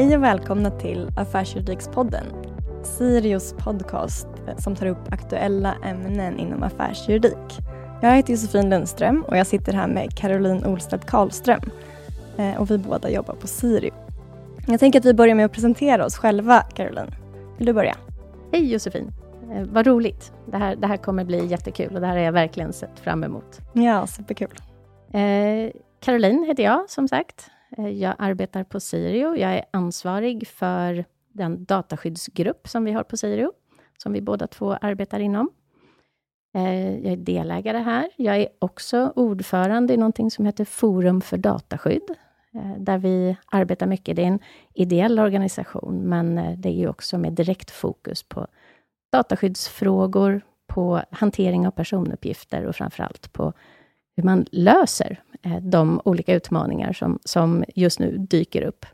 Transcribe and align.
Hej 0.00 0.16
och 0.16 0.22
välkomna 0.22 0.70
till 0.70 1.08
Affärsjuridikspodden. 1.16 2.24
Sirius 2.82 3.54
podcast 3.58 4.26
eh, 4.48 4.56
som 4.56 4.76
tar 4.76 4.86
upp 4.86 5.12
aktuella 5.12 5.74
ämnen 5.84 6.38
inom 6.38 6.62
affärsjuridik. 6.62 7.58
Jag 8.02 8.16
heter 8.16 8.32
Josefin 8.32 8.70
Lundström 8.70 9.22
och 9.22 9.36
jag 9.36 9.46
sitter 9.46 9.72
här 9.72 9.88
med 9.88 10.16
Caroline 10.16 10.64
Olstedt 10.64 11.06
Karlström. 11.06 11.60
Eh, 12.38 12.60
och 12.60 12.70
vi 12.70 12.78
båda 12.78 13.10
jobbar 13.10 13.34
på 13.34 13.46
Sirio. 13.46 13.94
Jag 14.66 14.80
tänker 14.80 14.98
att 14.98 15.04
vi 15.04 15.14
börjar 15.14 15.34
med 15.34 15.44
att 15.46 15.52
presentera 15.52 16.04
oss 16.06 16.16
själva, 16.16 16.60
Caroline. 16.60 17.14
Vill 17.58 17.66
du 17.66 17.72
börja? 17.72 17.96
Hej 18.52 18.72
Josefin! 18.72 19.12
Eh, 19.52 19.62
vad 19.62 19.86
roligt. 19.86 20.32
Det 20.46 20.56
här, 20.56 20.76
det 20.76 20.86
här 20.86 20.96
kommer 20.96 21.24
bli 21.24 21.46
jättekul 21.46 21.94
och 21.94 22.00
det 22.00 22.06
här 22.06 22.16
har 22.16 22.24
jag 22.24 22.32
verkligen 22.32 22.72
sett 22.72 23.00
fram 23.00 23.24
emot. 23.24 23.58
Ja, 23.72 24.06
superkul. 24.06 24.54
Eh, 25.12 25.70
Caroline 26.00 26.44
heter 26.44 26.62
jag, 26.62 26.90
som 26.90 27.08
sagt. 27.08 27.50
Eh, 27.78 27.88
jag 27.88 28.14
arbetar 28.18 28.64
på 28.64 28.80
Sirio. 28.80 29.36
Jag 29.36 29.54
är 29.54 29.64
ansvarig 29.70 30.48
för 30.48 31.04
den 31.32 31.64
dataskyddsgrupp 31.64 32.68
som 32.68 32.84
vi 32.84 32.92
har 32.92 33.04
på 33.04 33.16
Sirio, 33.16 33.52
som 33.98 34.12
vi 34.12 34.20
båda 34.20 34.46
två 34.46 34.72
arbetar 34.72 35.20
inom. 35.20 35.50
Eh, 36.54 36.98
jag 36.98 37.12
är 37.12 37.16
delägare 37.16 37.78
här. 37.78 38.10
Jag 38.16 38.36
är 38.36 38.48
också 38.58 39.12
ordförande 39.16 39.94
i 39.94 39.96
någonting 39.96 40.30
som 40.30 40.46
heter 40.46 40.64
Forum 40.64 41.20
för 41.20 41.36
dataskydd, 41.36 42.10
eh, 42.54 42.74
där 42.78 42.98
vi 42.98 43.36
arbetar 43.46 43.86
mycket. 43.86 44.16
Det 44.16 44.22
är 44.22 44.26
en 44.26 44.40
ideell 44.74 45.18
organisation, 45.18 45.96
men 45.96 46.54
det 46.60 46.68
är 46.68 46.72
ju 46.72 46.88
också 46.88 47.18
med 47.18 47.32
direkt 47.32 47.70
fokus 47.70 48.22
på 48.22 48.46
dataskyddsfrågor, 49.12 50.40
på 50.66 51.02
hantering 51.10 51.66
av 51.66 51.70
personuppgifter 51.70 52.64
och 52.66 52.76
framför 52.76 53.02
allt 53.02 53.32
på 53.32 53.52
hur 54.20 54.26
man 54.26 54.46
löser 54.50 55.20
eh, 55.42 55.56
de 55.56 56.00
olika 56.04 56.34
utmaningar 56.34 56.92
som, 56.92 57.18
som 57.24 57.64
just 57.74 57.98
nu 57.98 58.18
dyker 58.18 58.62
upp. 58.62 58.86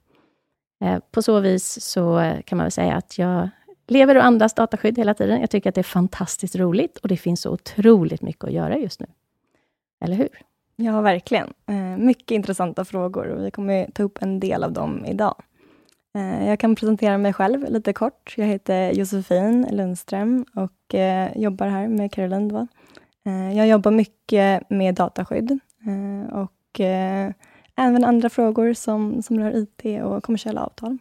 Eh, 0.81 0.99
på 1.11 1.23
så 1.23 1.41
vis 1.41 1.83
så 1.83 2.33
kan 2.45 2.59
man 2.59 2.65
väl 2.65 2.73
säga 2.73 2.95
att 2.95 3.19
jag 3.19 3.49
lever 3.87 4.17
och 4.17 4.25
andas 4.25 4.55
dataskydd 4.55 4.99
hela 4.99 5.15
tiden. 5.15 5.41
Jag 5.41 5.51
tycker 5.51 5.69
att 5.69 5.75
det 5.75 5.81
är 5.81 5.83
fantastiskt 5.83 6.57
roligt 6.57 6.99
och 6.99 7.09
det 7.09 7.17
finns 7.17 7.41
så 7.41 7.51
otroligt 7.51 8.23
mycket 8.23 8.45
att 8.45 8.53
göra 8.53 8.79
just 8.79 9.01
nu. 9.01 9.07
Eller 10.01 10.17
hur? 10.17 10.29
Ja, 10.77 11.01
verkligen. 11.01 11.53
Eh, 11.67 11.97
mycket 11.99 12.31
intressanta 12.31 12.85
frågor 12.85 13.27
och 13.27 13.47
vi 13.47 13.51
kommer 13.51 13.91
ta 13.91 14.03
upp 14.03 14.19
en 14.23 14.41
del 14.41 14.65
av 14.65 14.73
dem 14.73 15.05
idag. 15.07 15.35
Jag 16.47 16.61
kan 16.61 16.77
presentera 16.77 17.19
mig 17.19 17.33
själv 17.33 17.71
lite 17.71 17.93
kort. 17.93 18.35
Jag 18.37 18.47
heter 18.47 18.93
Josefin 18.93 19.67
Lundström 19.71 20.45
och 20.55 20.95
jobbar 21.35 21.67
här 21.67 21.89
med 21.89 22.13
Caroline. 22.13 22.69
Eh, 23.27 23.57
jag 23.57 23.69
jobbar 23.69 23.91
mycket 23.91 24.71
med 24.71 24.95
dataskydd 24.95 25.51
eh, 25.87 26.35
och 26.37 26.81
eh, 26.81 27.33
även 27.77 28.05
andra 28.05 28.29
frågor 28.29 28.75
som, 28.75 29.23
som 29.23 29.41
rör 29.41 29.57
IT 29.57 30.03
och 30.03 30.25
kommersiella 30.25 30.65
avtal. 30.65 30.99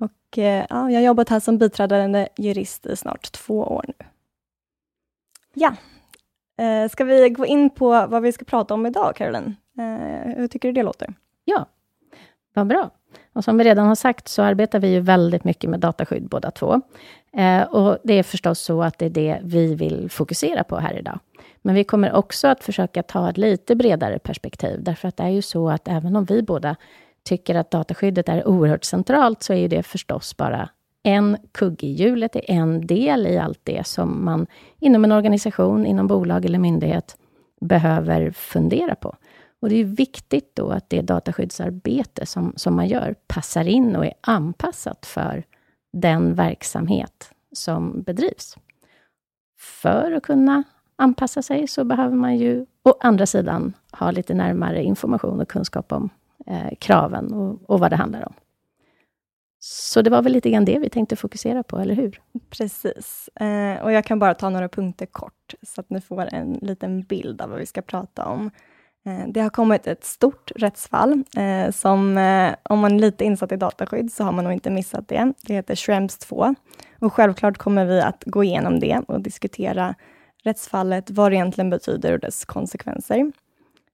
Och, 0.00 0.38
ja, 0.38 0.90
jag 0.90 1.00
har 1.00 1.06
jobbat 1.06 1.28
här 1.28 1.40
som 1.40 1.58
biträdande 1.58 2.28
jurist 2.36 2.86
i 2.86 2.96
snart 2.96 3.32
två 3.32 3.60
år 3.60 3.84
nu. 3.88 4.06
Ja, 5.54 5.76
ska 6.88 7.04
vi 7.04 7.30
gå 7.30 7.46
in 7.46 7.70
på 7.70 8.06
vad 8.06 8.22
vi 8.22 8.32
ska 8.32 8.44
prata 8.44 8.74
om 8.74 8.86
idag, 8.86 9.16
Caroline? 9.16 9.56
Hur 10.36 10.48
tycker 10.48 10.68
du 10.68 10.72
det 10.72 10.82
låter? 10.82 11.14
Ja, 11.44 11.66
vad 12.54 12.66
bra. 12.66 12.90
Och 13.32 13.44
som 13.44 13.58
vi 13.58 13.64
redan 13.64 13.86
har 13.86 13.94
sagt, 13.94 14.28
så 14.28 14.42
arbetar 14.42 14.78
vi 14.78 14.88
ju 14.88 15.00
väldigt 15.00 15.44
mycket 15.44 15.70
med 15.70 15.80
dataskydd 15.80 16.28
båda 16.28 16.50
två. 16.50 16.80
Eh, 17.32 17.62
och 17.62 17.98
det 18.04 18.14
är 18.14 18.22
förstås 18.22 18.60
så 18.60 18.82
att 18.82 18.98
det 18.98 19.06
är 19.06 19.10
det 19.10 19.40
vi 19.42 19.74
vill 19.74 20.10
fokusera 20.10 20.64
på 20.64 20.76
här 20.76 20.98
idag. 20.98 21.18
Men 21.66 21.74
vi 21.74 21.84
kommer 21.84 22.12
också 22.12 22.48
att 22.48 22.64
försöka 22.64 23.02
ta 23.02 23.30
ett 23.30 23.38
lite 23.38 23.76
bredare 23.76 24.18
perspektiv, 24.18 24.82
därför 24.82 25.08
att 25.08 25.16
det 25.16 25.22
är 25.22 25.28
ju 25.28 25.42
så 25.42 25.70
att 25.70 25.88
även 25.88 26.16
om 26.16 26.24
vi 26.24 26.42
båda 26.42 26.76
tycker 27.22 27.54
att 27.54 27.70
dataskyddet 27.70 28.28
är 28.28 28.48
oerhört 28.48 28.84
centralt, 28.84 29.42
så 29.42 29.52
är 29.52 29.56
ju 29.56 29.68
det 29.68 29.82
förstås 29.82 30.36
bara 30.36 30.68
en 31.02 31.36
kugge 31.52 31.86
i 31.86 31.92
hjulet, 31.92 32.36
är 32.36 32.50
en 32.50 32.86
del 32.86 33.26
i 33.26 33.38
allt 33.38 33.60
det 33.62 33.86
som 33.86 34.24
man 34.24 34.46
inom 34.80 35.04
en 35.04 35.12
organisation, 35.12 35.86
inom 35.86 36.06
bolag 36.06 36.44
eller 36.44 36.58
myndighet 36.58 37.16
behöver 37.60 38.30
fundera 38.30 38.94
på. 38.94 39.16
Och 39.60 39.68
det 39.68 39.76
är 39.76 39.84
viktigt 39.84 40.56
då 40.56 40.70
att 40.70 40.90
det 40.90 41.02
dataskyddsarbete 41.02 42.26
som, 42.26 42.52
som 42.56 42.76
man 42.76 42.88
gör 42.88 43.14
passar 43.26 43.68
in 43.68 43.96
och 43.96 44.06
är 44.06 44.14
anpassat 44.20 45.06
för 45.06 45.44
den 45.92 46.34
verksamhet 46.34 47.30
som 47.52 48.02
bedrivs. 48.02 48.56
För 49.58 50.12
att 50.12 50.22
kunna 50.22 50.62
anpassa 50.96 51.42
sig 51.42 51.66
så 51.66 51.84
behöver 51.84 52.16
man 52.16 52.36
ju 52.36 52.66
å 52.84 52.94
andra 53.00 53.26
sidan 53.26 53.72
ha 53.92 54.10
lite 54.10 54.34
närmare 54.34 54.82
information 54.82 55.40
och 55.40 55.48
kunskap 55.48 55.92
om 55.92 56.10
eh, 56.46 56.74
kraven 56.78 57.32
och, 57.32 57.70
och 57.70 57.80
vad 57.80 57.90
det 57.90 57.96
handlar 57.96 58.26
om. 58.26 58.32
Så 59.58 60.02
det 60.02 60.10
var 60.10 60.22
väl 60.22 60.32
lite 60.32 60.50
grann 60.50 60.64
det 60.64 60.78
vi 60.78 60.90
tänkte 60.90 61.16
fokusera 61.16 61.62
på, 61.62 61.78
eller 61.78 61.94
hur? 61.94 62.20
Precis. 62.50 63.28
Eh, 63.34 63.82
och 63.82 63.92
jag 63.92 64.04
kan 64.04 64.18
bara 64.18 64.34
ta 64.34 64.50
några 64.50 64.68
punkter 64.68 65.06
kort, 65.06 65.54
så 65.62 65.80
att 65.80 65.90
ni 65.90 66.00
får 66.00 66.34
en 66.34 66.52
liten 66.52 67.02
bild 67.02 67.40
av 67.40 67.50
vad 67.50 67.58
vi 67.58 67.66
ska 67.66 67.82
prata 67.82 68.26
om. 68.26 68.50
Eh, 69.06 69.28
det 69.28 69.40
har 69.40 69.50
kommit 69.50 69.86
ett 69.86 70.04
stort 70.04 70.52
rättsfall 70.56 71.24
eh, 71.36 71.70
som, 71.70 72.18
eh, 72.18 72.54
om 72.62 72.78
man 72.78 72.94
är 72.94 72.98
lite 72.98 73.24
insatt 73.24 73.52
i 73.52 73.56
dataskydd, 73.56 74.12
så 74.12 74.24
har 74.24 74.32
man 74.32 74.44
nog 74.44 74.52
inte 74.52 74.70
missat 74.70 75.08
det. 75.08 75.32
Det 75.42 75.54
heter 75.54 75.76
Schrems 75.76 76.18
2 76.18 76.54
och 76.98 77.12
självklart 77.12 77.58
kommer 77.58 77.84
vi 77.84 78.00
att 78.00 78.24
gå 78.26 78.44
igenom 78.44 78.80
det 78.80 79.02
och 79.08 79.20
diskutera 79.20 79.94
rättsfallet, 80.46 81.10
vad 81.10 81.32
det 81.32 81.36
egentligen 81.36 81.70
betyder 81.70 82.12
och 82.12 82.20
dess 82.20 82.44
konsekvenser. 82.44 83.32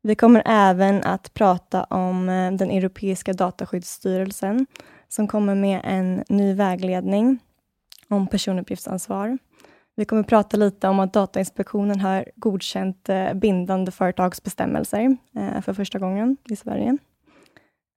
Vi 0.02 0.14
kommer 0.14 0.42
även 0.46 1.02
att 1.02 1.34
prata 1.34 1.84
om 1.84 2.28
eh, 2.28 2.52
den 2.52 2.70
Europeiska 2.70 3.32
dataskyddsstyrelsen 3.32 4.66
som 5.08 5.28
kommer 5.28 5.54
med 5.54 5.80
en 5.84 6.24
ny 6.28 6.54
vägledning 6.54 7.38
om 8.08 8.26
personuppgiftsansvar. 8.26 9.38
Vi 9.94 10.04
kommer 10.04 10.22
prata 10.22 10.56
lite 10.56 10.88
om 10.88 11.00
att 11.00 11.12
Datainspektionen 11.12 12.00
har 12.00 12.24
godkänt 12.36 13.08
eh, 13.08 13.34
bindande 13.34 13.92
företagsbestämmelser 13.92 15.16
eh, 15.36 15.60
för 15.60 15.72
första 15.72 15.98
gången 15.98 16.36
i 16.50 16.56
Sverige. 16.56 16.98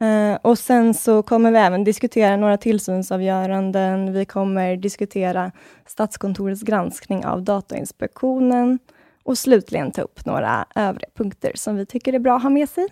Eh, 0.01 0.35
och 0.41 0.59
sen 0.59 0.93
så 0.93 1.23
kommer 1.23 1.51
vi 1.51 1.57
även 1.57 1.83
diskutera 1.83 2.37
några 2.37 2.57
tillsynsavgöranden. 2.57 4.13
Vi 4.13 4.25
kommer 4.25 4.75
diskutera 4.75 5.51
Statskontorets 5.85 6.61
granskning 6.61 7.25
av 7.25 7.43
Datainspektionen 7.43 8.79
och 9.23 9.37
slutligen 9.37 9.91
ta 9.91 10.01
upp 10.01 10.25
några 10.25 10.65
övriga 10.75 11.09
punkter 11.15 11.51
som 11.55 11.75
vi 11.75 11.85
tycker 11.85 12.13
är 12.13 12.19
bra 12.19 12.35
att 12.35 12.43
ha 12.43 12.49
med 12.49 12.69
sig. 12.69 12.87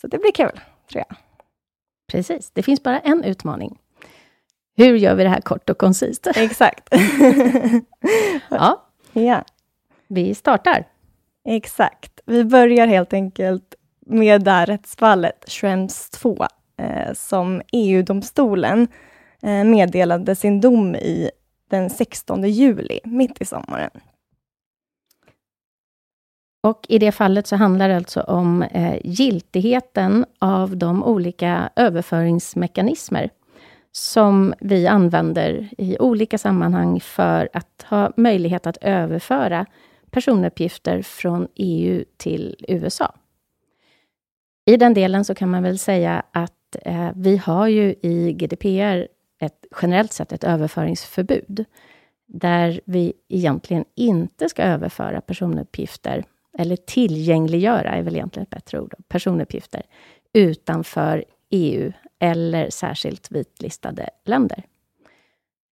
Så 0.00 0.06
det 0.06 0.18
blir 0.18 0.32
kul, 0.32 0.60
tror 0.90 1.04
jag. 1.08 1.16
Precis. 2.12 2.50
Det 2.50 2.62
finns 2.62 2.82
bara 2.82 3.00
en 3.00 3.24
utmaning 3.24 3.78
hur 4.76 4.96
gör 4.96 5.14
vi 5.14 5.22
det 5.22 5.28
här 5.28 5.40
kort 5.40 5.70
och 5.70 5.78
koncist? 5.78 6.26
Exakt. 6.36 6.88
ja. 8.50 8.86
ja, 9.12 9.44
vi 10.08 10.34
startar. 10.34 10.84
Exakt. 11.48 12.20
Vi 12.26 12.44
börjar 12.44 12.86
helt 12.86 13.12
enkelt 13.12 13.74
med 14.06 14.42
det 14.44 14.50
här 14.50 14.66
rättsfallet, 14.66 15.44
Schrems 15.48 16.10
2, 16.10 16.46
eh, 16.76 17.12
som 17.14 17.62
EU-domstolen 17.72 18.88
eh, 19.42 19.64
meddelade 19.64 20.34
sin 20.34 20.60
dom 20.60 20.94
i 20.94 21.30
den 21.70 21.90
16 21.90 22.42
juli, 22.42 23.00
mitt 23.04 23.40
i 23.40 23.44
sommaren. 23.44 23.90
Och 26.62 26.86
i 26.88 26.98
det 26.98 27.12
fallet 27.12 27.46
så 27.46 27.56
handlar 27.56 27.88
det 27.88 27.96
alltså 27.96 28.20
om 28.20 28.62
eh, 28.62 28.98
giltigheten 29.04 30.24
av 30.38 30.76
de 30.76 31.04
olika 31.04 31.70
överföringsmekanismer 31.76 33.30
som 33.92 34.54
vi 34.60 34.86
använder 34.86 35.68
i 35.78 35.96
olika 35.98 36.38
sammanhang 36.38 37.00
för 37.00 37.48
att 37.52 37.86
ha 37.88 38.12
möjlighet 38.16 38.66
att 38.66 38.76
överföra 38.76 39.66
personuppgifter 40.10 41.02
från 41.02 41.48
EU 41.54 42.04
till 42.16 42.64
USA. 42.68 43.14
I 44.64 44.76
den 44.76 44.94
delen 44.94 45.24
så 45.24 45.34
kan 45.34 45.50
man 45.50 45.62
väl 45.62 45.78
säga 45.78 46.22
att 46.32 46.76
eh, 46.82 47.10
vi 47.16 47.36
har 47.36 47.68
ju 47.68 47.94
i 48.02 48.32
GDPR 48.32 49.06
ett, 49.40 49.66
generellt 49.82 50.12
sett 50.12 50.32
ett 50.32 50.44
överföringsförbud, 50.44 51.64
där 52.26 52.80
vi 52.84 53.12
egentligen 53.28 53.84
inte 53.96 54.48
ska 54.48 54.62
överföra 54.62 55.20
personuppgifter, 55.20 56.24
eller 56.58 56.76
tillgängliggöra 56.76 57.90
är 57.90 58.02
väl 58.02 58.14
egentligen 58.14 58.42
ett 58.42 58.50
bättre 58.50 58.80
ord, 58.80 58.94
personuppgifter, 59.08 59.82
utanför 60.32 61.24
EU 61.50 61.92
eller 62.18 62.70
särskilt 62.70 63.30
vitlistade 63.30 64.10
länder. 64.24 64.62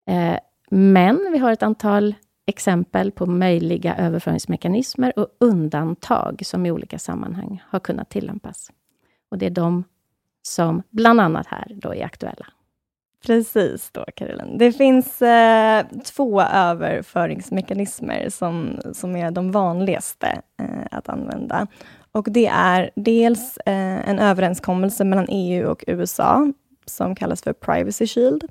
Eh, 0.09 0.39
men 0.71 1.29
vi 1.33 1.39
har 1.39 1.53
ett 1.53 1.63
antal 1.63 2.15
exempel 2.47 3.13
på 3.13 3.27
möjliga 3.27 3.97
överföringsmekanismer 3.97 5.19
och 5.19 5.29
undantag 5.41 6.43
som 6.45 6.67
i 6.67 6.71
olika 6.71 6.99
sammanhang 6.99 7.63
har 7.67 7.81
kunnat 7.81 8.11
tillämpas. 8.11 8.71
Och 9.31 9.39
det 9.39 9.47
är 9.47 9.51
de 9.51 9.85
som 10.43 10.83
bland 10.91 11.21
annat 11.21 11.47
här 11.47 11.73
då 11.75 11.95
är 11.95 12.05
aktuella. 12.05 12.47
Precis 13.27 13.91
då, 13.93 14.05
Caroline. 14.17 14.59
Det 14.59 14.73
finns 14.73 15.23
eh, 15.23 15.87
två 16.05 16.43
överföringsmekanismer 16.43 18.29
som, 18.29 18.81
som 18.93 19.17
är 19.17 19.31
de 19.31 19.53
vanligaste 19.53 20.43
eh, 20.63 20.87
att 20.91 21.09
använda. 21.09 21.67
Och 22.13 22.27
det 22.31 22.47
är 22.47 22.91
dels 22.97 23.57
eh, 23.57 24.09
en 24.09 24.19
överenskommelse 24.19 25.05
mellan 25.05 25.27
EU 25.29 25.69
och 25.69 25.85
USA 25.87 26.53
som 26.87 27.15
kallas 27.15 27.43
för 27.43 27.53
Privacy 27.53 28.07
Shield. 28.07 28.45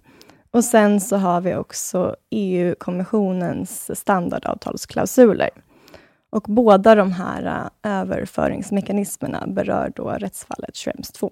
Och 0.52 0.64
sen 0.64 1.02
så 1.02 1.18
har 1.18 1.42
vi 1.42 1.56
också 1.56 2.16
EU-kommissionens 2.30 4.00
standardavtalsklausuler. 4.00 5.50
Och 6.30 6.46
båda 6.48 6.96
de 6.96 7.12
här 7.12 7.64
uh, 7.64 7.92
överföringsmekanismerna 7.92 9.48
berör 9.48 9.92
då 9.96 10.10
rättsfallet 10.10 10.78
Schrems 10.78 11.12
2. 11.12 11.31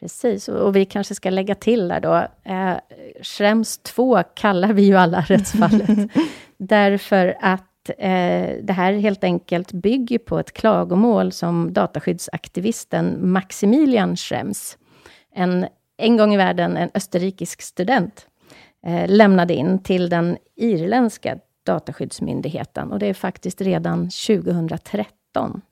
Precis, 0.00 0.48
och 0.48 0.76
vi 0.76 0.84
kanske 0.84 1.14
ska 1.14 1.30
lägga 1.30 1.54
till 1.54 1.88
där 1.88 2.00
då, 2.00 2.14
eh, 2.52 2.76
Schrems 3.22 3.78
2 3.78 4.22
kallar 4.34 4.72
vi 4.72 4.82
ju 4.82 4.96
alla 4.96 5.20
rättsfallet, 5.28 6.10
därför 6.56 7.36
att 7.40 7.90
eh, 7.98 8.50
det 8.62 8.72
här 8.72 8.92
helt 8.92 9.24
enkelt 9.24 9.72
bygger 9.72 10.18
på 10.18 10.38
ett 10.38 10.52
klagomål 10.52 11.32
som 11.32 11.72
dataskyddsaktivisten 11.72 13.32
Maximilian 13.32 14.16
Schrems, 14.16 14.78
en, 15.34 15.66
en 15.96 16.16
gång 16.16 16.34
i 16.34 16.36
världen 16.36 16.76
en 16.76 16.90
österrikisk 16.94 17.62
student, 17.62 18.26
eh, 18.86 19.08
lämnade 19.08 19.54
in 19.54 19.82
till 19.82 20.08
den 20.08 20.36
irländska 20.56 21.38
dataskyddsmyndigheten, 21.70 22.92
och 22.92 22.98
det 22.98 23.06
är 23.06 23.14
faktiskt 23.14 23.60
redan 23.60 24.10
2013. 24.10 25.62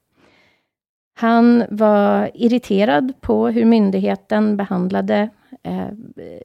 Han 1.15 1.65
var 1.71 2.31
irriterad 2.35 3.13
på 3.21 3.49
hur 3.49 3.65
myndigheten 3.65 4.57
behandlade 4.57 5.31
eh, 5.63 5.89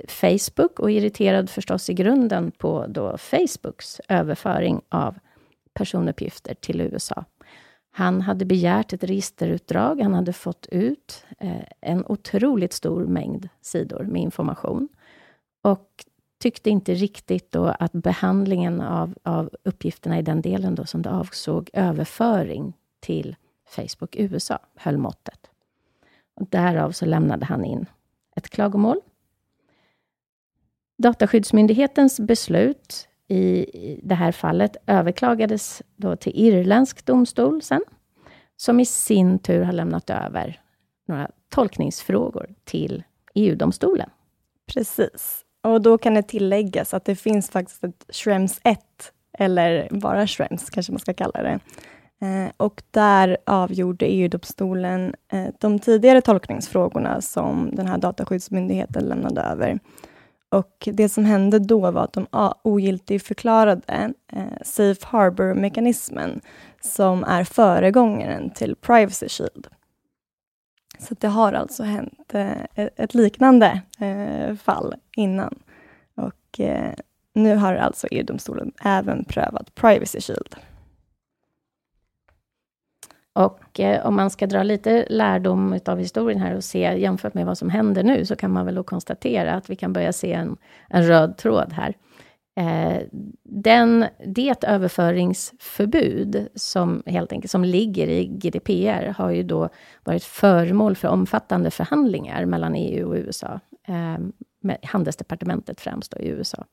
Facebook 0.08 0.80
och 0.80 0.92
irriterad 0.92 1.50
förstås 1.50 1.90
i 1.90 1.94
grunden 1.94 2.52
på 2.52 2.86
då 2.88 3.18
Facebooks 3.18 4.02
överföring 4.10 4.82
av 4.90 5.16
personuppgifter 5.74 6.54
till 6.54 6.82
USA. 6.82 7.26
Han 7.92 8.22
hade 8.22 8.46
begärt 8.46 8.94
ett 8.94 9.04
registerutdrag, 9.04 10.02
han 10.02 10.14
hade 10.14 10.34
fått 10.34 10.68
ut 10.72 11.26
eh, 11.40 11.66
en 11.82 12.06
otroligt 12.06 12.74
stor 12.74 13.06
mängd 13.06 13.50
sidor 13.62 14.04
med 14.04 14.22
information 14.22 14.90
och 15.64 15.88
tyckte 16.44 16.69
inte 16.69 16.94
riktigt 16.94 17.51
då 17.51 17.66
att 17.66 17.92
behandlingen 17.92 18.81
av, 18.81 19.18
av 19.24 19.50
uppgifterna 19.63 20.19
i 20.19 20.22
den 20.22 20.42
delen 20.42 20.75
då 20.75 20.86
som 20.86 21.01
det 21.01 21.10
avsåg 21.10 21.69
överföring 21.74 22.74
till 23.00 23.36
Facebook 23.66 24.16
USA 24.16 24.60
höll 24.75 24.98
måttet. 24.98 25.50
Och 26.36 26.48
därav 26.50 26.92
så 26.92 27.06
lämnade 27.06 27.45
han 27.45 27.66
in 27.66 27.86
ett 28.36 28.50
klagomål. 28.50 29.01
Dataskyddsmyndighetens 30.98 32.19
beslut 32.19 33.07
i 33.28 34.00
det 34.04 34.16
här 34.16 34.31
fallet 34.31 34.78
överklagades 34.88 35.81
då 35.95 36.16
till 36.16 36.34
irländsk 36.36 37.06
domstol 37.06 37.62
sen, 37.62 37.84
som 38.56 38.80
i 38.80 38.86
sin 38.86 39.40
tur 39.40 39.62
har 39.62 39.74
lämnat 39.74 40.10
över 40.10 40.62
några 41.07 41.31
tolkningsfrågor 41.50 42.56
till 42.63 43.04
EU-domstolen. 43.36 44.10
Precis. 44.66 45.45
Och 45.63 45.81
då 45.81 45.98
kan 45.98 46.13
det 46.13 46.24
tilläggas 46.24 46.94
att 46.94 47.06
det 47.06 47.15
finns 47.15 47.50
faktiskt 47.50 47.83
ett 47.83 48.06
Schrems 48.10 48.62
1, 48.63 48.80
eller 49.39 49.88
bara 49.92 50.27
Schrems 50.27 50.69
kanske 50.69 50.92
man 50.92 51.00
ska 51.00 51.13
kalla 51.13 51.42
det, 51.44 51.60
Eh, 52.24 52.51
och 52.57 52.83
där 52.92 53.38
avgjorde 53.45 54.06
EU-domstolen 54.06 55.15
eh, 55.31 55.48
de 55.60 55.80
tidigare 55.80 56.21
tolkningsfrågorna 56.21 57.21
som 57.21 57.69
den 57.74 57.88
här 57.88 57.98
dataskyddsmyndigheten 57.98 59.04
lämnade 59.04 59.42
över. 59.42 59.80
Och 60.50 60.89
det 60.94 61.10
som 61.10 61.25
hände 61.25 61.60
då 61.60 61.92
var 61.92 62.04
att 62.04 62.13
de 62.13 62.27
ogiltigförklarade 62.63 64.13
eh, 64.33 64.44
Safe 64.63 65.07
Harbour-mekanismen 65.07 66.42
som 66.81 67.24
är 67.24 67.44
föregångaren 67.44 68.50
till 68.50 68.75
Privacy 68.75 69.30
Shield. 69.30 69.68
Så 71.04 71.16
det 71.20 71.28
har 71.28 71.54
alltså 71.54 71.84
hänt 71.84 72.34
eh, 72.34 72.62
ett 72.76 73.14
liknande 73.14 73.82
eh, 74.00 74.56
fall 74.56 74.96
innan. 75.16 75.60
Och 76.16 76.60
eh, 76.60 76.94
nu 77.34 77.56
har 77.56 77.76
alltså 77.76 78.08
EU-domstolen 78.12 78.72
även 78.84 79.26
prövat 79.26 79.76
Privacy 79.76 80.22
Shield. 80.22 80.56
Och 83.34 83.80
eh, 83.80 84.06
om 84.06 84.16
man 84.16 84.30
ska 84.30 84.48
dra 84.48 84.64
lite 84.64 85.06
lärdom 85.10 85.80
av 85.86 86.00
historien 86.00 86.42
här 86.42 86.56
och 86.56 86.64
se 86.64 87.00
jämfört 87.00 87.34
med 87.34 87.46
vad 87.46 87.58
som 87.58 87.70
händer 87.70 88.04
nu, 88.04 88.26
så 88.26 88.36
kan 88.36 88.52
man 88.52 88.66
väl 88.66 88.76
då 88.76 88.84
konstatera 88.84 89.54
att 89.54 89.70
vi 89.70 89.76
kan 89.76 89.94
börja 89.94 90.14
se 90.14 90.34
en, 90.34 90.58
en 90.90 91.08
röd 91.08 91.38
tråd 91.38 91.74
här. 91.74 91.94
Eh, 92.56 93.02
den, 93.44 94.06
det 94.26 94.64
överföringsförbud 94.64 96.48
som 96.56 97.04
helt 97.06 97.32
enkelt 97.32 97.52
som 97.52 97.64
ligger 97.64 98.08
i 98.08 98.26
GDPR 98.26 99.14
har 99.18 99.30
ju 99.30 99.44
då 99.44 99.70
varit 100.04 100.24
föremål 100.24 100.96
för 100.96 101.08
omfattande 101.08 101.72
förhandlingar 101.72 102.46
mellan 102.46 102.76
EU 102.76 103.08
och 103.10 103.16
USA. 103.16 103.60
Eh, 103.88 104.18
med 104.62 104.78
handelsdepartementet 104.84 105.82
främst 105.82 106.12
då 106.12 106.18
i 106.18 106.28
USA. 106.28 106.66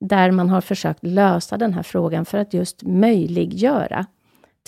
Där 0.00 0.30
man 0.30 0.48
har 0.48 0.60
försökt 0.60 1.06
lösa 1.06 1.56
den 1.56 1.72
här 1.72 1.82
frågan 1.82 2.24
för 2.24 2.38
att 2.38 2.54
just 2.54 2.82
möjliggöra 2.82 4.06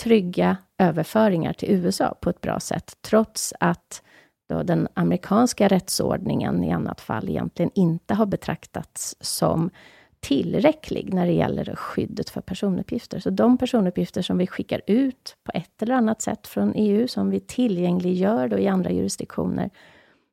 trygga 0.03 0.57
överföringar 0.77 1.53
till 1.53 1.71
USA 1.71 2.17
på 2.21 2.29
ett 2.29 2.41
bra 2.41 2.59
sätt, 2.59 2.93
trots 3.01 3.53
att 3.59 4.03
då 4.49 4.63
den 4.63 4.87
amerikanska 4.93 5.67
rättsordningen 5.67 6.63
i 6.63 6.71
annat 6.71 7.01
fall 7.01 7.29
egentligen 7.29 7.71
inte 7.75 8.13
har 8.13 8.25
betraktats 8.25 9.15
som 9.19 9.69
tillräcklig 10.19 11.13
när 11.13 11.25
det 11.25 11.31
gäller 11.31 11.75
skyddet 11.75 12.29
för 12.29 12.41
personuppgifter. 12.41 13.19
Så 13.19 13.29
de 13.29 13.57
personuppgifter 13.57 14.21
som 14.21 14.37
vi 14.37 14.47
skickar 14.47 14.81
ut 14.87 15.35
på 15.43 15.51
ett 15.53 15.81
eller 15.81 15.95
annat 15.95 16.21
sätt 16.21 16.47
från 16.47 16.73
EU, 16.75 17.07
som 17.07 17.29
vi 17.29 17.39
tillgängliggör 17.39 18.47
då 18.47 18.59
i 18.59 18.67
andra 18.67 18.91
jurisdiktioner, 18.91 19.69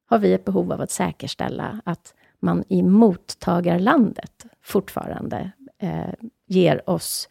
har 0.06 0.18
vi 0.18 0.32
ett 0.32 0.44
behov 0.44 0.72
av 0.72 0.80
att 0.80 0.90
säkerställa 0.90 1.80
att 1.84 2.14
man 2.40 2.64
i 2.68 2.82
mottagarlandet 2.82 4.46
fortfarande 4.62 5.50
eh, 5.78 6.14
ger 6.46 6.90
oss 6.90 7.28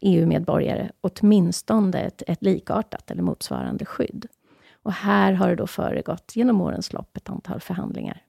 EU-medborgare 0.00 0.90
åtminstone 1.00 2.00
ett, 2.00 2.22
ett 2.26 2.42
likartat 2.42 3.10
eller 3.10 3.22
motsvarande 3.22 3.84
skydd. 3.84 4.26
Och 4.82 4.92
här 4.92 5.32
har 5.32 5.48
det 5.48 5.56
då 5.56 5.66
föregått 5.66 6.32
genom 6.36 6.60
årens 6.60 6.92
lopp 6.92 7.16
ett 7.16 7.30
antal 7.30 7.60
förhandlingar. 7.60 8.22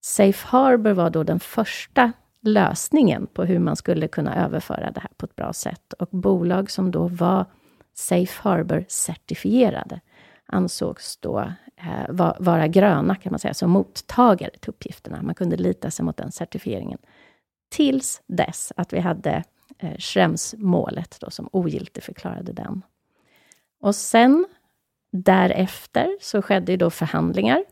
Safe 0.00 0.46
Harbor 0.48 0.92
var 0.92 1.10
då 1.10 1.22
den 1.22 1.40
första 1.40 2.12
lösningen 2.52 3.26
på 3.26 3.44
hur 3.44 3.58
man 3.58 3.76
skulle 3.76 4.08
kunna 4.08 4.44
överföra 4.44 4.90
det 4.90 5.00
här 5.00 5.10
på 5.16 5.26
ett 5.26 5.36
bra 5.36 5.52
sätt. 5.52 5.92
Och 5.92 6.08
bolag 6.10 6.70
som 6.70 6.90
då 6.90 7.08
var 7.08 7.46
Safe 7.94 8.48
Harbor-certifierade 8.48 10.00
ansågs 10.46 11.16
då 11.16 11.38
eh, 11.76 12.08
va, 12.08 12.36
vara 12.38 12.68
gröna, 12.68 13.14
kan 13.14 13.32
man 13.32 13.38
säga, 13.38 13.54
som 13.54 13.70
mottagare 13.70 14.50
till 14.50 14.70
uppgifterna. 14.70 15.22
Man 15.22 15.34
kunde 15.34 15.56
lita 15.56 15.90
sig 15.90 16.04
mot 16.04 16.16
den 16.16 16.32
certifieringen. 16.32 16.98
Tills 17.70 18.22
dess 18.26 18.72
att 18.76 18.92
vi 18.92 18.98
hade 19.00 19.44
eh, 19.78 19.96
Schrems-målet 19.98 21.16
då, 21.20 21.30
som 21.30 21.48
ogiltigförklarade 21.52 22.52
den. 22.52 22.82
Och 23.80 23.94
sen 23.94 24.46
därefter 25.12 26.18
så 26.20 26.42
skedde 26.42 26.72
ju 26.72 26.78
då 26.78 26.90
förhandlingar 26.90 27.64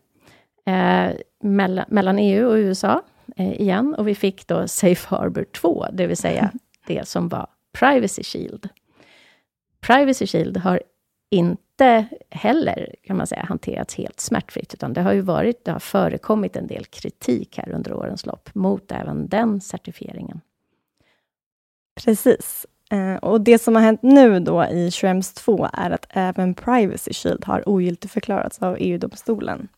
eh, 0.66 1.10
mellan, 1.42 1.84
mellan, 1.88 2.18
EU 2.18 2.48
och 2.48 2.54
USA 2.54 3.02
igen, 3.36 3.94
och 3.94 4.08
vi 4.08 4.14
fick 4.14 4.46
då 4.46 4.68
Safe 4.68 5.08
Harbor 5.08 5.44
2, 5.44 5.86
det 5.92 6.06
vill 6.06 6.16
säga 6.16 6.52
det 6.86 7.08
som 7.08 7.28
var 7.28 7.46
Privacy 7.78 8.22
Shield. 8.22 8.68
Privacy 9.80 10.26
Shield 10.26 10.56
har 10.56 10.82
inte 11.30 12.06
heller, 12.30 12.94
kan 13.02 13.16
man 13.16 13.26
säga, 13.26 13.42
hanterats 13.42 13.94
helt 13.94 14.20
smärtfritt, 14.20 14.74
utan 14.74 14.92
det 14.92 15.00
har 15.00 15.12
ju 15.12 15.20
varit, 15.20 15.64
det 15.64 15.72
har 15.72 15.78
förekommit 15.78 16.56
en 16.56 16.66
del 16.66 16.84
kritik 16.84 17.58
här 17.58 17.70
under 17.70 17.92
årens 17.92 18.26
lopp 18.26 18.54
mot 18.54 18.92
även 18.92 19.28
den 19.28 19.60
certifieringen. 19.60 20.40
Precis. 22.04 22.66
Eh, 22.90 23.16
och 23.16 23.40
det 23.40 23.58
som 23.58 23.74
har 23.74 23.82
hänt 23.82 24.02
nu 24.02 24.40
då 24.40 24.64
i 24.64 24.90
Schrems 24.90 25.32
2 25.32 25.68
är 25.72 25.90
att 25.90 26.06
även 26.10 26.54
Privacy 26.54 27.12
Shield 27.12 27.44
har 27.44 27.68
ogiltigförklarats 27.68 28.62
av 28.62 28.76
EU-domstolen. 28.78 29.68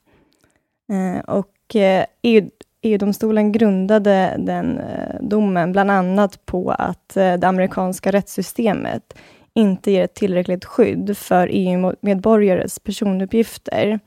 Eh, 0.92 1.20
och 1.24 1.76
eh, 1.76 2.06
EU, 2.22 2.50
EU-domstolen 2.82 3.52
grundade 3.52 4.36
den 4.38 4.78
eh, 4.78 5.20
domen 5.20 5.72
bland 5.72 5.90
annat 5.90 6.46
på 6.46 6.70
att 6.70 7.16
eh, 7.16 7.34
det 7.34 7.48
amerikanska 7.48 8.12
rättssystemet 8.12 9.18
inte 9.54 9.90
ger 9.90 10.04
ett 10.04 10.14
tillräckligt 10.14 10.64
skydd 10.64 11.16
för 11.16 11.48
EU-medborgares 11.52 12.78
personuppgifter 12.78 14.00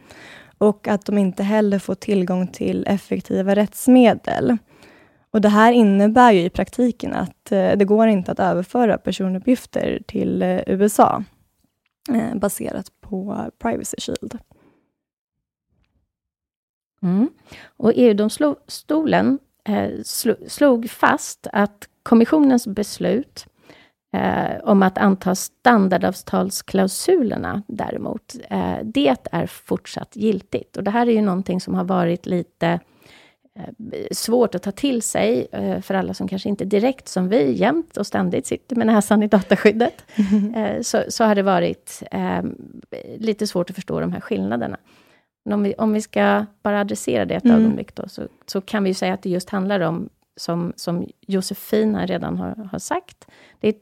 och 0.58 0.88
att 0.88 1.06
de 1.06 1.18
inte 1.18 1.44
heller 1.44 1.80
får 1.80 1.96
tillgång 1.96 2.48
till 2.48 2.86
effektiva 2.88 3.56
rättsmedel. 3.56 4.58
Och 5.34 5.42
Det 5.42 5.50
här 5.50 5.72
innebär 5.72 6.32
ju 6.32 6.40
i 6.40 6.50
praktiken 6.50 7.14
att 7.14 7.52
eh, 7.52 7.72
det 7.78 7.86
går 7.86 8.08
inte 8.08 8.32
att 8.32 8.40
överföra 8.40 8.98
personuppgifter 8.98 10.02
till 10.08 10.44
USA 10.68 11.24
baserat 12.36 12.86
på 13.02 13.46
Privacy 13.62 13.98
Shield. 14.00 14.38
Mm. 17.04 17.30
Och 17.78 17.92
EU-domstolen 17.96 19.40
eh, 19.64 19.90
slog 20.48 20.90
fast 20.90 21.48
att 21.52 21.88
kommissionens 22.04 22.68
beslut 22.68 23.46
Eh, 24.14 24.58
om 24.64 24.84
att 24.84 24.98
anta 24.98 25.36
standardavtalsklausulerna 25.36 27.64
däremot, 27.68 28.36
eh, 28.50 28.78
det 28.84 29.16
är 29.32 29.48
fortsatt 29.48 30.16
giltigt. 30.16 30.78
Och 30.78 30.84
det 30.84 30.92
här 30.92 31.08
är 31.08 31.12
ju 31.12 31.22
någonting 31.22 31.62
som 31.62 31.76
har 31.76 31.84
varit 31.84 32.26
lite 32.26 32.80
eh, 33.56 33.70
svårt 34.12 34.56
att 34.56 34.64
ta 34.64 34.72
till 34.72 35.02
sig 35.02 35.48
eh, 35.52 35.82
för 35.82 35.94
alla 35.94 36.14
som 36.14 36.28
kanske 36.28 36.50
inte 36.50 36.66
direkt 36.66 37.08
som 37.08 37.30
vi 37.30 37.58
jämt 37.58 37.98
och 37.98 38.08
ständigt 38.08 38.46
sitter 38.46 38.76
med 38.76 38.88
näsan 38.88 39.24
i 39.24 39.28
dataskyddet. 39.28 40.06
Så, 40.82 41.04
så, 41.08 41.24
har 41.24 41.36
det 41.36 41.44
varit 41.44 42.04
lite 43.18 43.48
svårt 43.48 43.70
att 43.70 43.76
förstå 43.76 44.00
de 44.00 44.14
här 44.14 44.22
skillnaderna. 44.22 44.78
Om 45.50 45.64
vi, 45.64 45.74
om 45.78 45.94
vi 45.94 46.02
ska 46.02 46.46
bara 46.64 46.82
adressera 46.82 47.26
det 47.26 47.36
ett 47.36 47.46
mm. 47.46 47.58
ögonblick 47.58 47.96
då, 47.96 48.08
så, 48.08 48.28
så 48.46 48.62
kan 48.62 48.84
vi 48.84 48.94
säga 48.94 49.14
att 49.14 49.22
det 49.22 49.30
just 49.30 49.50
handlar 49.50 49.80
om, 49.80 50.10
som, 50.36 50.74
som 50.76 51.08
Josefina 51.22 52.06
redan 52.06 52.38
har, 52.38 52.56
har 52.72 52.80
sagt, 52.80 53.28
det 53.60 53.68
är 53.68 53.76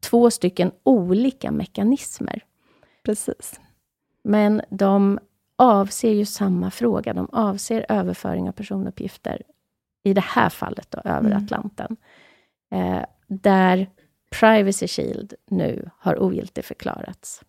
två 0.00 0.30
stycken 0.30 0.72
olika 0.82 1.50
mekanismer. 1.50 2.44
Precis. 3.02 3.60
Men 4.22 4.62
de 4.70 5.18
avser 5.56 6.12
ju 6.12 6.24
samma 6.24 6.70
fråga. 6.70 7.14
De 7.14 7.28
avser 7.32 7.86
överföring 7.88 8.48
av 8.48 8.52
personuppgifter, 8.52 9.42
i 10.02 10.14
det 10.14 10.24
här 10.24 10.48
fallet 10.48 10.90
då, 10.90 11.00
över 11.04 11.30
mm. 11.30 11.44
Atlanten. 11.44 11.96
Eh, 12.70 13.04
där 13.26 13.90
Privacy 14.40 14.88
Shield 14.88 15.34
nu 15.46 15.90
har 15.98 16.22
ogiltigförklarats. 16.22 17.42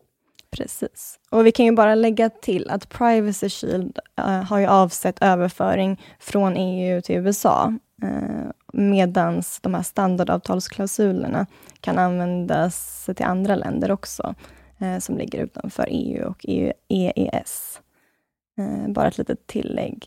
Precis. 0.58 1.20
Och 1.30 1.46
vi 1.46 1.52
kan 1.52 1.66
ju 1.66 1.72
bara 1.72 1.96
lägga 1.96 2.30
till 2.30 2.70
att 2.70 2.90
Privacy 2.90 3.50
Shield 3.50 4.00
uh, 4.20 4.26
har 4.26 4.60
ju 4.60 4.66
avsett 4.66 5.22
överföring 5.22 6.02
från 6.20 6.58
EU 6.58 7.02
till 7.02 7.16
USA. 7.16 7.74
Uh, 8.04 8.52
Medan 8.74 9.42
de 9.62 9.74
här 9.74 9.84
standardavtalsklausulerna 9.84 11.46
kan 11.82 11.98
användas 11.98 13.10
till 13.16 13.26
andra 13.26 13.56
länder 13.56 13.92
också, 13.92 14.36
uh, 14.82 15.00
som 15.00 15.18
ligger 15.18 15.44
utanför 15.44 15.88
EU 15.90 16.28
och 16.28 16.46
EU, 16.48 16.74
EES. 16.88 17.82
bara 18.88 19.08
ett 19.08 19.18
litet 19.18 19.48
tillägg. 19.48 20.06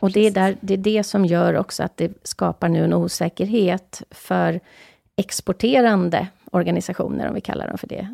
och 0.00 0.12
det 0.12 0.26
är, 0.26 0.30
där, 0.30 0.56
det 0.60 0.74
är 0.74 0.78
det 0.78 1.04
som 1.04 1.24
gör 1.24 1.54
också 1.56 1.82
att 1.82 1.96
det 1.96 2.12
skapar 2.22 2.68
nu 2.68 2.84
en 2.84 2.94
osäkerhet 2.94 4.02
för 4.10 4.60
exporterande 5.16 6.28
organisationer, 6.50 7.28
om 7.28 7.34
vi 7.34 7.40
kallar 7.40 7.68
dem 7.68 7.78
för 7.78 7.86
det. 7.86 8.08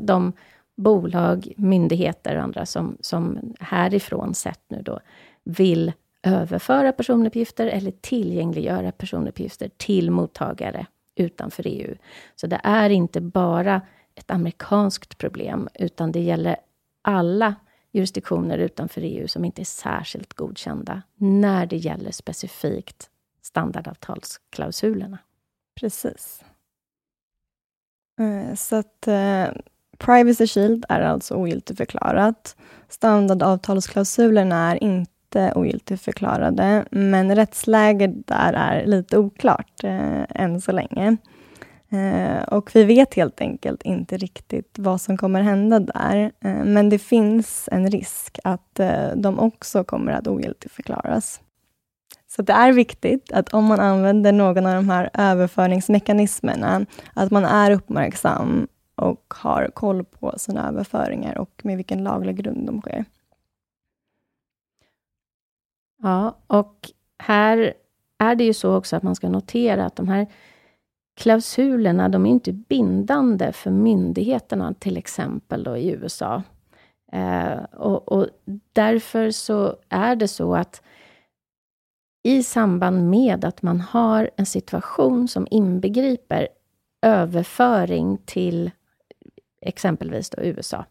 De 0.00 0.32
bolag, 0.76 1.52
myndigheter 1.56 2.36
och 2.36 2.42
andra 2.42 2.66
som, 2.66 2.96
som 3.00 3.54
härifrån 3.60 4.34
sett 4.34 4.60
nu 4.68 4.82
då 4.82 5.00
vill 5.44 5.92
överföra 6.22 6.92
personuppgifter 6.92 7.66
eller 7.66 7.90
tillgängliggöra 7.90 8.92
personuppgifter 8.92 9.70
till 9.76 10.10
mottagare 10.10 10.86
utanför 11.14 11.66
EU. 11.66 11.96
Så 12.36 12.46
det 12.46 12.60
är 12.64 12.90
inte 12.90 13.20
bara 13.20 13.80
ett 14.14 14.30
amerikanskt 14.30 15.18
problem, 15.18 15.68
utan 15.74 16.12
det 16.12 16.20
gäller 16.20 16.56
alla 17.02 17.54
jurisdiktioner 17.92 18.58
utanför 18.58 19.00
EU 19.00 19.28
som 19.28 19.44
inte 19.44 19.62
är 19.62 19.64
särskilt 19.64 20.34
godkända 20.34 21.02
när 21.14 21.66
det 21.66 21.76
gäller 21.76 22.10
specifikt 22.10 23.10
standardavtalsklausulerna. 23.42 25.18
Precis. 25.80 26.44
Eh, 28.20 28.54
så 28.54 28.76
att 28.76 29.08
eh, 29.08 29.48
Privacy 29.98 30.46
Shield 30.46 30.84
är 30.88 31.00
alltså 31.00 31.34
ogiltigförklarat. 31.34 32.56
Standardavtalsklausulerna 32.88 34.72
är 34.72 34.84
inte 34.84 35.52
ogiltigförklarade, 35.54 36.84
men 36.90 37.36
rättsläget 37.36 38.26
där 38.26 38.52
är 38.52 38.86
lite 38.86 39.18
oklart 39.18 39.84
eh, 39.84 40.22
än 40.42 40.60
så 40.60 40.72
länge. 40.72 41.16
Eh, 41.90 42.42
och 42.42 42.70
vi 42.74 42.84
vet 42.84 43.14
helt 43.14 43.40
enkelt 43.40 43.82
inte 43.82 44.16
riktigt 44.16 44.78
vad 44.78 45.00
som 45.00 45.16
kommer 45.16 45.42
hända 45.42 45.78
där, 45.78 46.32
eh, 46.44 46.64
men 46.64 46.88
det 46.88 46.98
finns 46.98 47.68
en 47.72 47.90
risk 47.90 48.38
att 48.44 48.80
eh, 48.80 49.08
de 49.16 49.38
också 49.38 49.84
kommer 49.84 50.12
att 50.12 50.28
ogiltigförklaras. 50.28 51.40
Så 52.28 52.42
det 52.42 52.52
är 52.52 52.72
viktigt 52.72 53.32
att 53.32 53.54
om 53.54 53.64
man 53.64 53.80
använder 53.80 54.32
någon 54.32 54.66
av 54.66 54.74
de 54.74 54.88
här 54.90 55.10
överföringsmekanismerna, 55.14 56.86
att 57.14 57.30
man 57.30 57.44
är 57.44 57.70
uppmärksam 57.70 58.68
och 58.96 59.34
har 59.36 59.70
koll 59.74 60.04
på 60.04 60.34
sina 60.38 60.68
överföringar 60.68 61.38
och 61.38 61.60
med 61.64 61.76
vilken 61.76 62.04
laglig 62.04 62.36
grund 62.36 62.66
de 62.66 62.80
sker. 62.80 63.04
Ja, 66.02 66.36
och 66.46 66.90
här 67.18 67.74
är 68.18 68.34
det 68.34 68.44
ju 68.44 68.54
så 68.54 68.76
också 68.76 68.96
att 68.96 69.02
man 69.02 69.16
ska 69.16 69.28
notera 69.28 69.86
att 69.86 69.96
de 69.96 70.08
här 70.08 70.26
klausulerna, 71.16 72.08
de 72.08 72.26
är 72.26 72.30
inte 72.30 72.52
bindande 72.52 73.52
för 73.52 73.70
myndigheterna, 73.70 74.74
till 74.74 74.96
exempel 74.96 75.64
då 75.64 75.76
i 75.76 75.90
USA. 75.90 76.42
Eh, 77.12 77.64
och, 77.72 78.12
och, 78.12 78.26
därför 78.72 79.30
så 79.30 79.76
är 79.88 80.16
det 80.16 80.28
så 80.28 80.54
att 80.54 80.82
i 82.22 82.42
samband 82.42 83.10
med 83.10 83.44
att 83.44 83.62
man 83.62 83.80
har 83.80 84.30
en 84.36 84.46
situation 84.46 85.28
som 85.28 85.46
inbegriper 85.50 86.48
överföring 87.02 88.18
till 88.24 88.70
exempelvis 89.66 90.30
då 90.30 90.42
USA, 90.42 90.84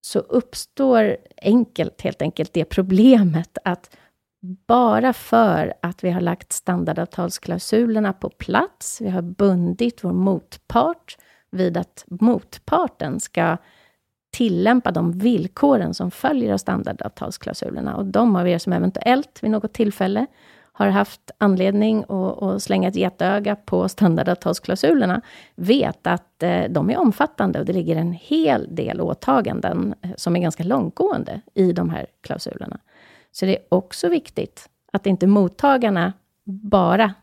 så 0.00 0.18
uppstår 0.18 1.16
enkelt, 1.42 2.02
helt 2.02 2.22
enkelt 2.22 2.52
det 2.52 2.64
problemet 2.64 3.58
att 3.64 3.96
bara 4.66 5.12
för 5.12 5.74
att 5.82 6.04
vi 6.04 6.10
har 6.10 6.20
lagt 6.20 6.52
standardavtalsklausulerna 6.52 8.12
på 8.12 8.30
plats, 8.30 9.00
vi 9.00 9.08
har 9.08 9.22
bundit 9.22 10.04
vår 10.04 10.12
motpart 10.12 11.16
vid 11.50 11.76
att 11.76 12.04
motparten 12.08 13.20
ska 13.20 13.56
tillämpa 14.30 14.90
de 14.90 15.12
villkoren 15.12 15.94
som 15.94 16.10
följer 16.10 16.52
av 16.52 16.58
standardavtalsklausulerna. 16.58 17.96
Och 17.96 18.06
de 18.06 18.36
av 18.36 18.48
er 18.48 18.58
som 18.58 18.72
eventuellt 18.72 19.42
vid 19.42 19.50
något 19.50 19.72
tillfälle 19.72 20.26
har 20.78 20.88
haft 20.88 21.30
anledning 21.38 22.04
att, 22.08 22.42
att 22.42 22.62
slänga 22.62 22.88
ett 22.88 22.96
getöga 22.96 23.56
på 23.56 23.88
standardavtalsklausulerna, 23.88 25.20
vet 25.54 26.06
att 26.06 26.42
eh, 26.42 26.62
de 26.70 26.90
är 26.90 26.98
omfattande 26.98 27.58
och 27.58 27.64
det 27.64 27.72
ligger 27.72 27.96
en 27.96 28.12
hel 28.12 28.74
del 28.74 29.00
åtaganden 29.00 29.94
eh, 30.02 30.10
som 30.16 30.36
är 30.36 30.40
ganska 30.40 30.64
långtgående 30.64 31.40
i 31.54 31.72
de 31.72 31.90
här 31.90 32.06
klausulerna. 32.20 32.78
Så 33.32 33.46
det 33.46 33.56
är 33.56 33.64
också 33.68 34.08
viktigt 34.08 34.68
att 34.92 35.06
inte 35.06 35.26
mottagarna 35.26 36.12
bara, 36.44 37.14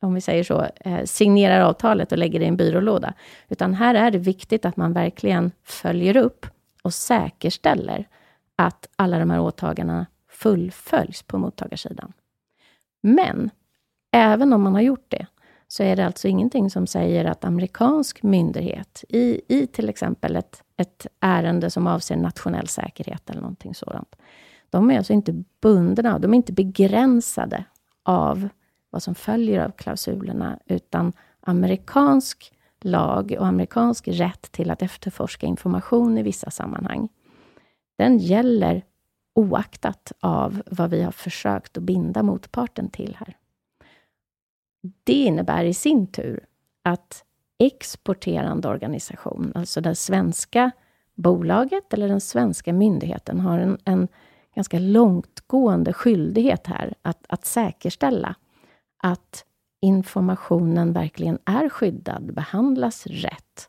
om 0.00 0.14
vi 0.14 0.20
säger 0.20 0.44
så, 0.44 0.66
eh, 0.80 1.04
signerar 1.04 1.60
avtalet 1.60 2.12
och 2.12 2.18
lägger 2.18 2.38
det 2.38 2.44
i 2.44 2.48
en 2.48 2.56
byrålåda, 2.56 3.14
utan 3.48 3.74
här 3.74 3.94
är 3.94 4.10
det 4.10 4.18
viktigt 4.18 4.64
att 4.64 4.76
man 4.76 4.92
verkligen 4.92 5.52
följer 5.64 6.16
upp 6.16 6.46
och 6.82 6.94
säkerställer 6.94 8.08
att 8.56 8.88
alla 8.96 9.18
de 9.18 9.30
här 9.30 9.40
åtagandena 9.40 10.06
fullföljs 10.28 11.22
på 11.22 11.38
mottagarsidan. 11.38 12.12
Men 13.02 13.50
även 14.12 14.52
om 14.52 14.62
man 14.62 14.74
har 14.74 14.80
gjort 14.80 15.06
det, 15.08 15.26
så 15.68 15.82
är 15.82 15.96
det 15.96 16.06
alltså 16.06 16.28
ingenting 16.28 16.70
som 16.70 16.86
säger 16.86 17.24
att 17.24 17.44
amerikansk 17.44 18.22
myndighet 18.22 19.04
i, 19.08 19.40
i 19.48 19.66
till 19.66 19.88
exempel 19.88 20.36
ett, 20.36 20.62
ett 20.76 21.06
ärende 21.20 21.70
som 21.70 21.86
avser 21.86 22.16
nationell 22.16 22.68
säkerhet 22.68 23.30
eller 23.30 23.40
någonting 23.40 23.74
sådant. 23.74 24.16
De 24.70 24.90
är 24.90 24.98
alltså 24.98 25.12
inte 25.12 25.44
bundna, 25.60 26.18
de 26.18 26.32
är 26.32 26.36
inte 26.36 26.52
begränsade 26.52 27.64
av 28.02 28.48
vad 28.90 29.02
som 29.02 29.14
följer 29.14 29.64
av 29.64 29.70
klausulerna, 29.70 30.58
utan 30.66 31.12
amerikansk 31.40 32.52
lag 32.80 33.36
och 33.38 33.46
amerikansk 33.46 34.08
rätt 34.08 34.52
till 34.52 34.70
att 34.70 34.82
efterforska 34.82 35.46
information 35.46 36.18
i 36.18 36.22
vissa 36.22 36.50
sammanhang, 36.50 37.08
den 37.98 38.18
gäller 38.18 38.82
oaktat 39.34 40.12
av 40.20 40.62
vad 40.66 40.90
vi 40.90 41.02
har 41.02 41.12
försökt 41.12 41.76
att 41.76 41.82
binda 41.82 42.22
motparten 42.22 42.90
till 42.90 43.16
här. 43.18 43.36
Det 45.04 45.12
innebär 45.24 45.64
i 45.64 45.74
sin 45.74 46.06
tur 46.06 46.46
att 46.82 47.24
exporterande 47.58 48.68
organisation, 48.68 49.52
alltså 49.54 49.80
det 49.80 49.94
svenska 49.94 50.70
bolaget 51.14 51.92
eller 51.92 52.08
den 52.08 52.20
svenska 52.20 52.72
myndigheten, 52.72 53.40
har 53.40 53.58
en, 53.58 53.78
en 53.84 54.08
ganska 54.54 54.78
långtgående 54.78 55.92
skyldighet 55.92 56.66
här 56.66 56.94
att, 57.02 57.24
att 57.28 57.44
säkerställa 57.44 58.34
att 59.02 59.44
informationen 59.80 60.92
verkligen 60.92 61.38
är 61.44 61.68
skyddad, 61.68 62.34
behandlas 62.34 63.06
rätt 63.06 63.68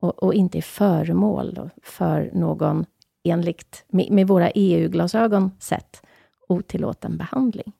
och, 0.00 0.22
och 0.22 0.34
inte 0.34 0.58
är 0.58 0.62
föremål 0.62 1.70
för 1.82 2.30
någon 2.34 2.86
enligt, 3.30 3.84
med 3.88 4.28
våra 4.28 4.50
EU-glasögon 4.50 5.50
sett, 5.58 6.02
otillåten 6.48 7.16
behandling. 7.16 7.72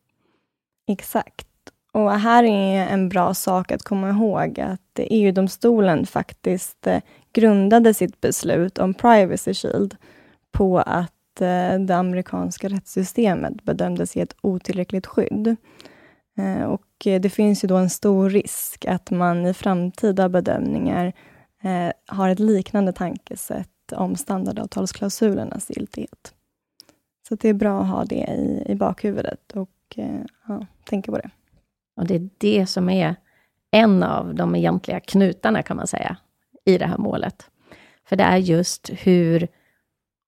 Exakt. 0.88 1.46
Och 1.96 2.12
här 2.12 2.44
är 2.44 2.86
en 2.86 3.08
bra 3.08 3.34
sak 3.34 3.72
att 3.72 3.82
komma 3.82 4.10
ihåg 4.10 4.60
att 4.60 4.80
EU-domstolen 4.96 6.06
faktiskt 6.06 6.86
eh, 6.86 7.00
grundade 7.32 7.94
sitt 7.94 8.20
beslut 8.20 8.78
om 8.78 8.94
Privacy 8.94 9.54
Shield 9.54 9.96
på 10.52 10.78
att 10.78 11.40
eh, 11.40 11.78
det 11.78 11.96
amerikanska 11.96 12.68
rättssystemet 12.68 13.62
bedömdes 13.62 14.16
ge 14.16 14.22
ett 14.22 14.36
otillräckligt 14.40 15.06
skydd. 15.06 15.56
Eh, 16.38 16.62
och 16.62 16.82
det 16.98 17.30
finns 17.32 17.64
ju 17.64 17.68
då 17.68 17.76
en 17.76 17.90
stor 17.90 18.30
risk 18.30 18.84
att 18.84 19.10
man 19.10 19.46
i 19.46 19.54
framtida 19.54 20.28
bedömningar 20.28 21.12
har 22.06 22.28
ett 22.28 22.38
liknande 22.38 22.92
tankesätt 22.92 23.75
om 23.92 24.16
standardavtalsklausulernas 24.16 25.70
giltighet. 25.70 26.34
Så 27.28 27.34
det 27.34 27.48
är 27.48 27.54
bra 27.54 27.80
att 27.80 27.88
ha 27.88 28.04
det 28.04 28.14
i, 28.14 28.72
i 28.72 28.74
bakhuvudet 28.74 29.52
och 29.52 29.70
eh, 29.96 30.20
ja, 30.48 30.66
tänka 30.84 31.12
på 31.12 31.18
det. 31.18 31.30
Och 31.96 32.06
det 32.06 32.14
är 32.14 32.28
det 32.38 32.66
som 32.66 32.88
är 32.88 33.16
en 33.70 34.02
av 34.02 34.34
de 34.34 34.54
egentliga 34.54 35.00
knutarna, 35.00 35.62
kan 35.62 35.76
man 35.76 35.86
säga, 35.86 36.16
i 36.64 36.78
det 36.78 36.86
här 36.86 36.98
målet. 36.98 37.50
För 38.08 38.16
det 38.16 38.24
är 38.24 38.36
just 38.36 38.90
hur 38.92 39.48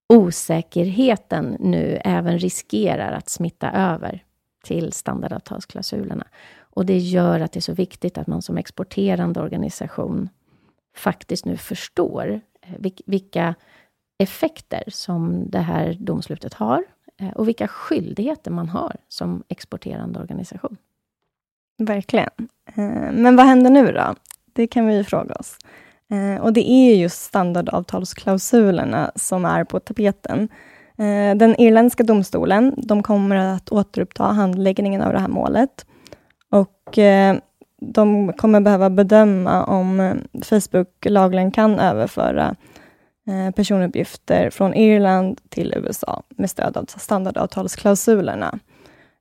osäkerheten 0.09 1.57
nu 1.61 2.01
även 2.05 2.39
riskerar 2.39 3.13
att 3.13 3.29
smitta 3.29 3.71
över 3.71 4.25
till 4.65 4.93
standardavtalsklausulerna. 4.93 6.27
Och 6.59 6.87
det 6.87 6.99
gör 6.99 7.41
att 7.41 7.53
det 7.53 7.59
är 7.59 7.63
så 7.63 7.75
viktigt 7.75 8.19
att 8.19 8.27
man 8.27 8.43
som 8.43 8.59
exporterande 8.59 9.41
organisation 9.41 10.29
faktiskt 10.97 11.45
nu 11.45 11.57
förstår 11.57 12.41
vilka 13.07 13.55
effekter 14.19 14.85
som 14.89 15.51
det 15.51 15.59
här 15.59 15.97
domslutet 16.01 16.55
har 16.55 16.85
eh, 17.21 17.31
och 17.31 17.49
vilka 17.49 17.69
skyldigheter 17.69 18.51
man 18.51 18.69
har 18.69 18.97
som 19.09 19.43
exporterande 19.49 20.21
organisation. 20.21 20.77
Verkligen. 21.79 22.31
Eh, 22.67 23.13
men 23.13 23.37
vad 23.37 23.47
händer 23.47 23.71
nu 23.71 23.93
då? 23.93 24.15
Det 24.53 24.67
kan 24.67 24.87
vi 24.87 24.97
ju 24.97 25.05
fråga 25.05 25.35
oss. 25.35 25.59
Eh, 26.11 26.43
och 26.43 26.53
det 26.53 26.71
är 26.71 26.95
just 26.95 27.23
standardavtalsklausulerna 27.23 29.13
som 29.15 29.45
är 29.45 29.65
på 29.65 29.81
tapeten. 29.81 30.49
Den 31.37 31.61
irländska 31.61 32.03
domstolen, 32.03 32.75
de 32.77 33.03
kommer 33.03 33.37
att 33.37 33.73
återuppta 33.73 34.25
handläggningen 34.25 35.03
av 35.03 35.13
det 35.13 35.19
här 35.19 35.29
målet. 35.29 35.87
Och 36.51 36.99
de 37.81 38.33
kommer 38.33 38.61
behöva 38.61 38.91
bedöma 38.91 39.65
om 39.65 40.01
eh, 40.01 40.15
Facebook 40.43 41.05
lagligen 41.05 41.51
kan 41.51 41.79
överföra 41.79 42.57
eh, 43.27 43.51
personuppgifter 43.55 44.51
från 44.51 44.75
Irland 44.75 45.41
till 45.49 45.75
USA 45.77 46.23
med 46.29 46.51
stöd 46.51 46.77
av 46.77 46.85
standardavtalsklausulerna. 46.85 48.59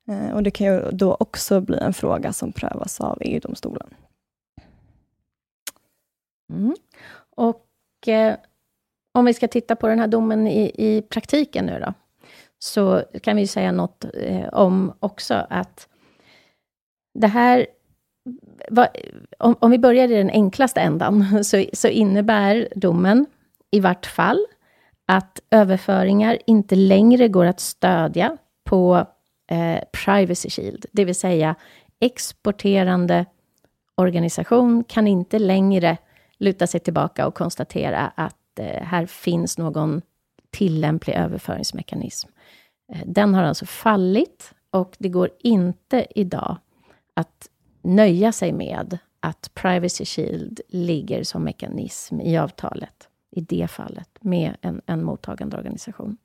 Eh, 0.07 0.35
och 0.35 0.43
det 0.43 0.51
kan 0.51 0.67
ju 0.67 0.91
då 0.91 1.17
också 1.19 1.61
bli 1.61 1.77
en 1.77 1.93
fråga 1.93 2.33
som 2.33 2.51
prövas 2.51 3.01
av 3.01 3.17
EU-domstolen. 3.21 3.87
Mm. 6.53 6.75
Och 7.35 7.67
eh, 8.07 8.35
om 9.13 9.25
vi 9.25 9.33
ska 9.33 9.47
titta 9.47 9.75
på 9.75 9.87
den 9.87 9.99
här 9.99 10.07
domen 10.07 10.47
i, 10.47 10.71
i 10.75 11.01
praktiken 11.01 11.65
nu 11.65 11.79
då, 11.79 11.93
så 12.59 13.03
kan 13.23 13.37
vi 13.37 13.47
säga 13.47 13.71
något 13.71 14.05
eh, 14.13 14.47
om 14.47 14.93
också 14.99 15.47
att 15.49 15.87
det 17.13 17.27
här 17.27 17.67
om, 19.37 19.55
om, 19.59 19.71
vi 19.71 19.79
börjar 19.79 20.11
i 20.11 20.15
den 20.15 20.29
enklaste 20.29 20.81
ändan, 20.81 21.43
så, 21.43 21.65
så 21.73 21.87
innebär 21.87 22.67
domen 22.75 23.25
i 23.71 23.79
vart 23.79 24.05
fall 24.05 24.45
att 25.05 25.39
överföringar 25.51 26.37
inte 26.45 26.75
längre 26.75 27.27
går 27.27 27.45
att 27.45 27.59
stödja 27.59 28.37
på 28.63 29.05
eh, 29.51 29.79
Privacy 29.91 30.49
Shield, 30.49 30.85
det 30.91 31.05
vill 31.05 31.15
säga 31.15 31.55
exporterande 31.99 33.25
organisation 33.95 34.83
kan 34.83 35.07
inte 35.07 35.39
längre 35.39 35.97
luta 36.37 36.67
sig 36.67 36.79
tillbaka 36.79 37.27
och 37.27 37.35
konstatera 37.35 38.11
att 38.15 38.59
eh, 38.59 38.83
här 38.83 39.05
finns 39.05 39.57
någon 39.57 40.01
tillämplig 40.51 41.13
överföringsmekanism. 41.13 42.29
Eh, 42.93 43.01
den 43.05 43.33
har 43.33 43.43
alltså 43.43 43.65
fallit 43.65 44.53
och 44.71 44.95
det 44.97 45.09
går 45.09 45.29
inte 45.39 46.07
idag 46.15 46.57
att 47.13 47.49
nöja 47.81 48.31
sig 48.31 48.51
med 48.51 48.97
att 49.19 49.51
Privacy 49.53 50.05
Shield 50.05 50.61
ligger 50.67 51.23
som 51.23 51.43
mekanism 51.43 52.21
i 52.21 52.37
avtalet, 52.37 53.07
i 53.31 53.41
det 53.41 53.67
fallet, 53.67 54.09
med 54.19 54.55
en, 54.61 54.81
en 54.85 55.03
mottagande 55.03 55.57
organisation. 55.57 56.17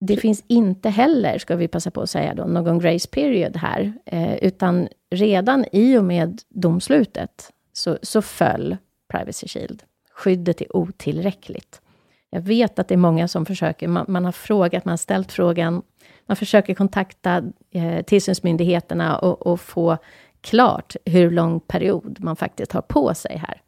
Det 0.00 0.16
finns 0.16 0.44
inte 0.46 0.90
heller, 0.90 1.38
ska 1.38 1.56
vi 1.56 1.68
passa 1.68 1.90
på 1.90 2.00
att 2.00 2.10
säga 2.10 2.34
då, 2.34 2.44
någon 2.44 2.78
grace 2.78 3.08
period 3.08 3.56
här, 3.56 3.92
eh, 4.04 4.34
utan 4.34 4.88
redan 5.10 5.64
i 5.72 5.98
och 5.98 6.04
med 6.04 6.40
domslutet 6.48 7.52
så, 7.72 7.98
så 8.02 8.22
föll 8.22 8.76
Privacy 9.08 9.48
Shield. 9.48 9.82
Skyddet 10.12 10.60
är 10.60 10.76
otillräckligt. 10.76 11.80
Jag 12.30 12.40
vet 12.40 12.78
att 12.78 12.88
det 12.88 12.94
är 12.94 12.96
många 12.96 13.28
som 13.28 13.46
försöker, 13.46 13.88
man, 13.88 14.04
man 14.08 14.24
har 14.24 14.32
frågat, 14.32 14.84
man 14.84 14.92
har 14.92 14.96
ställt 14.96 15.32
frågan, 15.32 15.82
man 16.28 16.36
försöker 16.36 16.74
kontakta 16.74 17.42
eh, 17.70 18.02
tillsynsmyndigheterna 18.02 19.18
och, 19.18 19.46
och 19.46 19.60
få 19.60 19.98
klart 20.40 20.96
hur 21.04 21.30
lång 21.30 21.60
period 21.60 22.16
man 22.20 22.36
faktiskt 22.36 22.72
har 22.72 22.82
på 22.82 23.14
sig 23.14 23.42
här. 23.46 23.62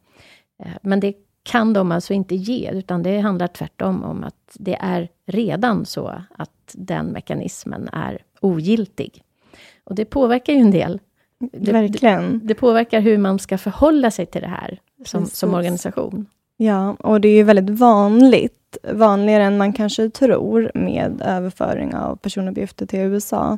Eh, 0.63 0.71
men 0.81 0.99
det 0.99 1.13
kan 1.43 1.73
de 1.73 1.91
alltså 1.91 2.13
inte 2.13 2.35
ge, 2.35 2.71
utan 2.71 3.03
det 3.03 3.19
handlar 3.19 3.47
tvärtom 3.47 4.03
om 4.03 4.23
att 4.23 4.35
det 4.53 4.77
är 4.79 5.09
redan 5.25 5.85
så 5.85 6.23
att 6.37 6.51
den 6.73 7.05
mekanismen 7.05 7.89
är 7.93 8.21
ogiltig. 8.39 9.23
Och 9.83 9.95
det 9.95 10.05
påverkar 10.05 10.53
ju 10.53 10.59
en 10.59 10.71
del. 10.71 10.99
Det, 11.51 11.71
Verkligen. 11.71 12.39
Det, 12.39 12.45
det 12.45 12.55
påverkar 12.55 12.99
hur 12.99 13.17
man 13.17 13.39
ska 13.39 13.57
förhålla 13.57 14.11
sig 14.11 14.25
till 14.25 14.41
det 14.41 14.47
här 14.47 14.79
som, 15.05 15.25
som 15.25 15.53
organisation. 15.53 16.25
Ja, 16.57 16.93
och 16.93 17.21
det 17.21 17.27
är 17.27 17.35
ju 17.35 17.43
väldigt 17.43 17.79
vanligt, 17.79 18.60
vanligare 18.83 19.43
än 19.43 19.57
man 19.57 19.73
kanske 19.73 20.09
tror, 20.09 20.71
med 20.73 21.21
överföring 21.25 21.95
av 21.95 22.15
personuppgifter 22.15 22.85
till 22.85 22.99
USA. 22.99 23.57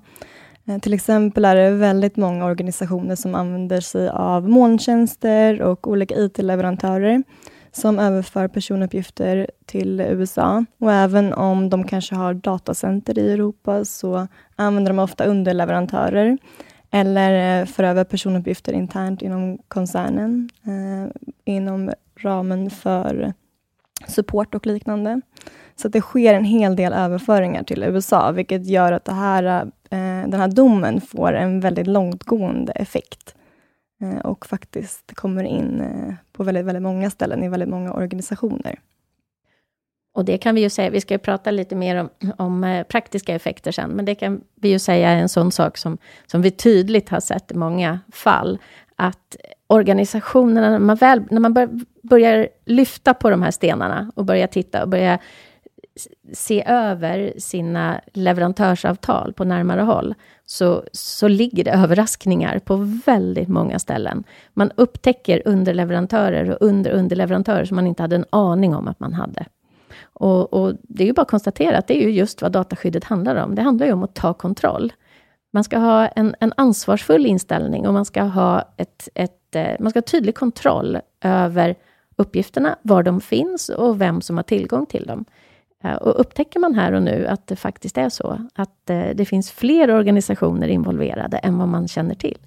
Eh, 0.65 0.79
till 0.79 0.93
exempel 0.93 1.45
är 1.45 1.55
det 1.55 1.69
väldigt 1.69 2.17
många 2.17 2.45
organisationer 2.45 3.15
som 3.15 3.35
använder 3.35 3.81
sig 3.81 4.09
av 4.09 4.49
molntjänster 4.49 5.61
och 5.61 5.87
olika 5.87 6.15
IT-leverantörer 6.15 7.23
som 7.71 7.99
överför 7.99 8.47
personuppgifter 8.47 9.47
till 9.65 9.99
USA. 10.01 10.65
Och 10.79 10.91
även 10.91 11.33
om 11.33 11.69
de 11.69 11.83
kanske 11.83 12.15
har 12.15 12.33
datacenter 12.33 13.19
i 13.19 13.33
Europa 13.33 13.85
så 13.85 14.27
använder 14.55 14.91
de 14.91 14.99
ofta 14.99 15.25
underleverantörer 15.25 16.37
eller 16.91 17.61
eh, 17.61 17.65
för 17.65 17.83
över 17.83 18.03
personuppgifter 18.03 18.73
internt 18.73 19.21
inom 19.21 19.57
koncernen 19.67 20.49
eh, 20.63 21.31
inom 21.45 21.91
ramen 22.15 22.69
för 22.69 23.33
support 24.07 24.55
och 24.55 24.65
liknande. 24.65 25.21
Så 25.75 25.87
det 25.87 26.01
sker 26.01 26.33
en 26.33 26.45
hel 26.45 26.75
del 26.75 26.93
överföringar 26.93 27.63
till 27.63 27.83
USA, 27.83 28.31
vilket 28.31 28.65
gör 28.67 28.91
att 28.91 29.05
det 29.05 29.13
här, 29.13 29.43
eh, 29.89 30.29
den 30.29 30.33
här 30.33 30.47
domen 30.47 31.01
får 31.01 31.33
en 31.33 31.59
väldigt 31.59 31.87
långtgående 31.87 32.71
effekt 32.71 33.35
eh, 34.01 34.25
och 34.25 34.45
faktiskt 34.45 35.15
kommer 35.15 35.43
in 35.43 35.81
eh, 35.81 36.13
på 36.31 36.43
väldigt, 36.43 36.65
väldigt 36.65 36.83
många 36.83 37.09
ställen 37.09 37.43
i 37.43 37.49
väldigt 37.49 37.69
många 37.69 37.93
organisationer. 37.93 38.79
Och 40.15 40.25
det 40.25 40.37
kan 40.37 40.55
vi 40.55 40.61
ju 40.61 40.69
säga, 40.69 40.89
vi 40.89 41.01
ska 41.01 41.13
ju 41.13 41.17
prata 41.17 41.51
lite 41.51 41.75
mer 41.75 41.95
om, 41.95 42.09
om 42.37 42.63
eh, 42.63 42.83
praktiska 42.83 43.35
effekter 43.35 43.71
sen, 43.71 43.89
men 43.89 44.05
det 44.05 44.15
kan 44.15 44.41
vi 44.55 44.69
ju 44.69 44.79
säga 44.79 45.09
är 45.09 45.17
en 45.17 45.29
sån 45.29 45.51
sak 45.51 45.77
som, 45.77 45.97
som 46.25 46.41
vi 46.41 46.51
tydligt 46.51 47.09
har 47.09 47.19
sett 47.19 47.51
i 47.51 47.55
många 47.55 47.99
fall, 48.11 48.59
att 48.95 49.35
organisationerna, 49.67 50.69
när 50.69 50.79
man, 50.79 50.95
väl, 50.95 51.23
när 51.31 51.39
man 51.39 51.53
bör, 51.53 51.69
börjar 52.03 52.47
lyfta 52.65 53.13
på 53.13 53.29
de 53.29 53.41
här 53.41 53.51
stenarna 53.51 54.11
och 54.15 54.25
börjar 54.25 54.47
titta 54.47 54.83
och 54.83 54.89
börjar 54.89 55.19
se 56.33 56.63
över 56.67 57.33
sina 57.37 58.01
leverantörsavtal 58.13 59.33
på 59.33 59.43
närmare 59.43 59.81
håll, 59.81 60.15
så, 60.45 60.83
så 60.91 61.27
ligger 61.27 61.63
det 61.63 61.71
överraskningar 61.71 62.59
på 62.59 62.75
väldigt 63.05 63.49
många 63.49 63.79
ställen. 63.79 64.23
Man 64.53 64.71
upptäcker 64.75 65.41
underleverantörer 65.45 66.49
och 66.49 66.57
under 66.67 66.91
underleverantörer 66.91 67.65
som 67.65 67.75
man 67.75 67.87
inte 67.87 68.03
hade 68.03 68.15
en 68.15 68.25
aning 68.29 68.75
om 68.75 68.87
att 68.87 68.99
man 68.99 69.13
hade. 69.13 69.45
Och, 70.03 70.53
och, 70.53 70.73
det 70.81 71.03
är 71.03 71.07
ju 71.07 71.13
bara 71.13 71.21
att 71.21 71.31
konstatera 71.31 71.77
att 71.77 71.87
det 71.87 72.03
är 72.03 72.07
ju 72.07 72.11
just 72.11 72.41
vad 72.41 72.51
dataskyddet 72.51 73.03
handlar 73.03 73.35
om. 73.35 73.55
Det 73.55 73.61
handlar 73.61 73.85
ju 73.85 73.93
om 73.93 74.03
att 74.03 74.15
ta 74.15 74.33
kontroll. 74.33 74.93
Man 75.53 75.63
ska 75.63 75.77
ha 75.77 76.07
en, 76.07 76.35
en 76.39 76.53
ansvarsfull 76.57 77.25
inställning 77.25 77.87
och 77.87 77.93
man 77.93 78.05
ska 78.05 78.23
ha 78.23 78.63
ett, 78.77 79.09
ett, 79.13 79.55
eh, 79.55 79.71
man 79.79 79.89
ska 79.89 79.97
ha 79.97 80.01
tydlig 80.01 80.35
kontroll 80.35 80.99
över 81.21 81.75
uppgifterna, 82.15 82.75
var 82.81 83.03
de 83.03 83.21
finns 83.21 83.69
och 83.69 84.01
vem 84.01 84.21
som 84.21 84.37
har 84.37 84.43
tillgång 84.43 84.85
till 84.85 85.05
dem. 85.05 85.25
Eh, 85.83 85.95
och 85.95 86.19
upptäcker 86.19 86.59
man 86.59 86.75
här 86.75 86.91
och 86.93 87.03
nu 87.03 87.27
att 87.27 87.47
det 87.47 87.55
faktiskt 87.55 87.97
är 87.97 88.09
så, 88.09 88.47
att 88.55 88.89
eh, 88.89 89.07
det 89.15 89.25
finns 89.25 89.51
fler 89.51 89.91
organisationer 89.91 90.67
involverade 90.67 91.37
än 91.37 91.57
vad 91.57 91.67
man 91.67 91.87
känner 91.87 92.15
till, 92.15 92.37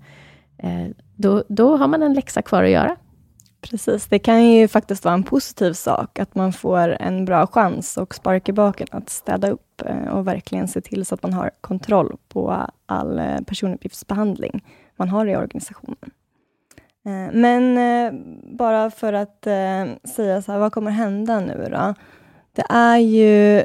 eh, 0.58 0.86
då, 1.16 1.44
då 1.48 1.76
har 1.76 1.88
man 1.88 2.02
en 2.02 2.14
läxa 2.14 2.42
kvar 2.42 2.64
att 2.64 2.70
göra. 2.70 2.96
Precis, 3.60 4.06
det 4.06 4.18
kan 4.18 4.44
ju 4.44 4.68
faktiskt 4.68 5.04
vara 5.04 5.14
en 5.14 5.22
positiv 5.22 5.72
sak 5.72 6.18
att 6.18 6.34
man 6.34 6.52
får 6.52 6.96
en 7.00 7.24
bra 7.24 7.46
chans 7.46 7.96
och 7.96 8.14
spark 8.14 8.48
i 8.48 8.52
baken 8.52 8.86
att 8.90 9.10
städa 9.10 9.50
upp 9.50 9.82
och 10.10 10.26
verkligen 10.26 10.68
se 10.68 10.80
till 10.80 11.06
så 11.06 11.14
att 11.14 11.22
man 11.22 11.32
har 11.32 11.50
kontroll 11.60 12.16
på 12.28 12.66
all 12.86 13.20
personuppgiftsbehandling 13.46 14.64
man 14.96 15.08
har 15.08 15.26
i 15.26 15.36
organisationen. 15.36 15.96
Eh, 17.06 17.32
men 17.32 17.78
eh, 17.78 18.20
bara 18.56 18.90
för 18.90 19.12
att 19.12 19.46
eh, 19.46 19.84
säga 20.14 20.42
så 20.42 20.52
här, 20.52 20.58
vad 20.58 20.72
kommer 20.72 20.90
hända 20.90 21.40
nu 21.40 21.68
då? 21.70 21.94
Det 22.52 22.64
är 22.68 22.98
ju, 22.98 23.64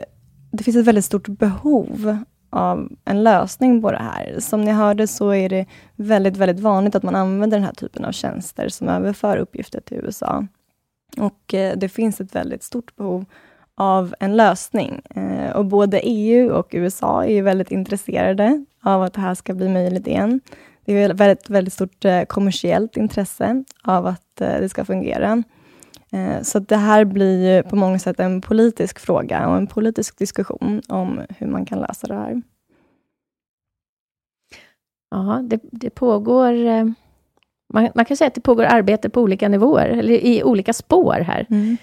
det 0.52 0.64
finns 0.64 0.78
ett 0.78 0.88
väldigt 0.88 1.06
stort 1.06 1.28
behov 1.28 2.18
av 2.50 2.92
en 3.06 3.24
lösning 3.24 3.82
på 3.82 3.92
det 3.92 4.04
här. 4.04 4.40
Som 4.40 4.62
ni 4.62 4.72
hörde 4.72 5.08
så 5.08 5.34
är 5.34 5.50
det 5.50 5.66
väldigt, 5.96 6.38
väldigt 6.38 6.60
vanligt 6.60 6.96
att 6.96 7.04
man 7.04 7.16
använder 7.16 7.58
den 7.58 7.66
här 7.66 7.74
typen 7.74 8.06
av 8.06 8.12
tjänster 8.12 8.70
som 8.70 8.88
överför 8.88 9.38
uppgifter 9.38 9.82
till 9.82 9.98
USA. 9.98 10.48
Och 11.18 11.42
det 11.76 11.92
finns 11.92 12.22
ett 12.22 12.36
väldigt 12.36 12.64
stort 12.64 12.96
behov 12.96 13.26
av 13.76 14.16
en 14.20 14.38
lösning. 14.38 15.02
Och 15.56 15.66
både 15.66 16.00
EU 16.00 16.52
och 16.52 16.68
USA 16.72 17.26
är 17.26 17.44
väldigt 17.44 17.72
intresserade 17.72 18.66
av 18.84 19.04
att 19.04 19.14
det 19.14 19.22
här 19.22 19.36
ska 19.36 19.54
bli 19.54 19.70
möjligt 19.70 20.08
igen. 20.08 20.42
Det 20.86 20.94
är 20.94 21.14
väldigt, 21.14 21.50
väldigt 21.50 21.74
stort 21.74 22.06
eh, 22.06 22.24
kommersiellt 22.24 22.98
intresse 22.98 23.64
av 23.84 24.06
att 24.06 24.42
eh, 24.42 24.60
det 24.60 24.70
ska 24.70 24.86
fungera. 24.86 25.44
Eh, 26.12 26.42
så 26.42 26.60
det 26.60 26.78
här 26.78 27.06
blir 27.06 27.64
på 27.64 27.76
många 27.76 28.00
sätt 28.00 28.20
en 28.20 28.42
politisk 28.42 29.00
fråga 29.00 29.48
och 29.48 29.58
en 29.58 29.68
politisk 29.68 30.18
diskussion 30.18 30.82
om 30.88 31.22
hur 31.38 31.48
man 31.48 31.66
kan 31.66 31.80
lösa 31.80 32.08
det 32.08 32.14
här. 32.16 32.42
Ja, 35.12 35.42
det, 35.44 35.60
det 35.64 35.90
pågår... 35.90 36.54
Man, 37.74 37.90
man, 37.96 38.06
kan 38.06 38.18
säga 38.18 38.28
att 38.28 38.36
det 38.36 38.42
pågår 38.42 38.64
arbete 38.64 39.10
på 39.10 39.22
olika 39.22 39.50
nivåer, 39.50 39.88
eller 39.88 40.14
i 40.14 40.44
olika 40.44 40.74
spår 40.74 41.14
här. 41.14 41.48
Mm. 41.50 41.78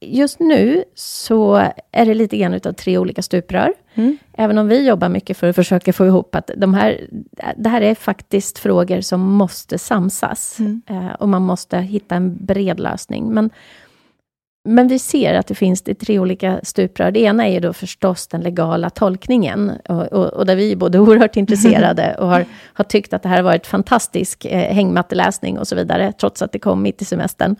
Just 0.00 0.40
nu 0.40 0.84
så 0.94 1.54
är 1.92 2.06
det 2.06 2.14
lite 2.14 2.36
grann 2.36 2.54
utav 2.54 2.72
tre 2.72 2.98
olika 2.98 3.22
stuprör. 3.22 3.74
Mm. 3.94 4.18
Även 4.32 4.58
om 4.58 4.68
vi 4.68 4.86
jobbar 4.86 5.08
mycket 5.08 5.36
för 5.36 5.48
att 5.48 5.56
försöka 5.56 5.92
få 5.92 6.06
ihop 6.06 6.34
att 6.34 6.50
de 6.56 6.74
här, 6.74 7.08
det 7.56 7.68
här 7.68 7.80
är 7.80 7.94
faktiskt 7.94 8.58
frågor 8.58 9.00
som 9.00 9.20
måste 9.20 9.78
samsas. 9.78 10.58
Mm. 10.58 10.82
Eh, 10.86 11.12
och 11.12 11.28
man 11.28 11.42
måste 11.42 11.78
hitta 11.78 12.14
en 12.14 12.46
bred 12.46 12.80
lösning. 12.80 13.34
Men, 13.34 13.50
men 14.68 14.88
vi 14.88 14.98
ser 14.98 15.34
att 15.34 15.46
det 15.46 15.54
finns 15.54 15.82
det 15.82 15.94
tre 15.94 16.18
olika 16.18 16.60
stuprör. 16.62 17.10
Det 17.10 17.20
ena 17.20 17.46
är 17.46 17.52
ju 17.52 17.60
då 17.60 17.72
förstås 17.72 18.26
den 18.26 18.40
legala 18.40 18.90
tolkningen. 18.90 19.72
Och, 19.88 20.02
och, 20.06 20.26
och 20.26 20.46
där 20.46 20.56
vi 20.56 20.72
är 20.72 20.76
både 20.76 20.98
oerhört 21.00 21.36
intresserade 21.36 22.16
och 22.18 22.28
har, 22.28 22.44
har 22.72 22.84
tyckt 22.84 23.12
att 23.12 23.22
det 23.22 23.28
här 23.28 23.36
har 23.36 23.44
varit 23.44 23.66
fantastisk 23.66 24.44
eh, 24.44 24.74
hängmatteläsning 24.74 25.58
och 25.58 25.68
så 25.68 25.76
vidare, 25.76 26.12
trots 26.12 26.42
att 26.42 26.52
det 26.52 26.58
kom 26.58 26.82
mitt 26.82 27.02
i 27.02 27.04
semestern. 27.04 27.56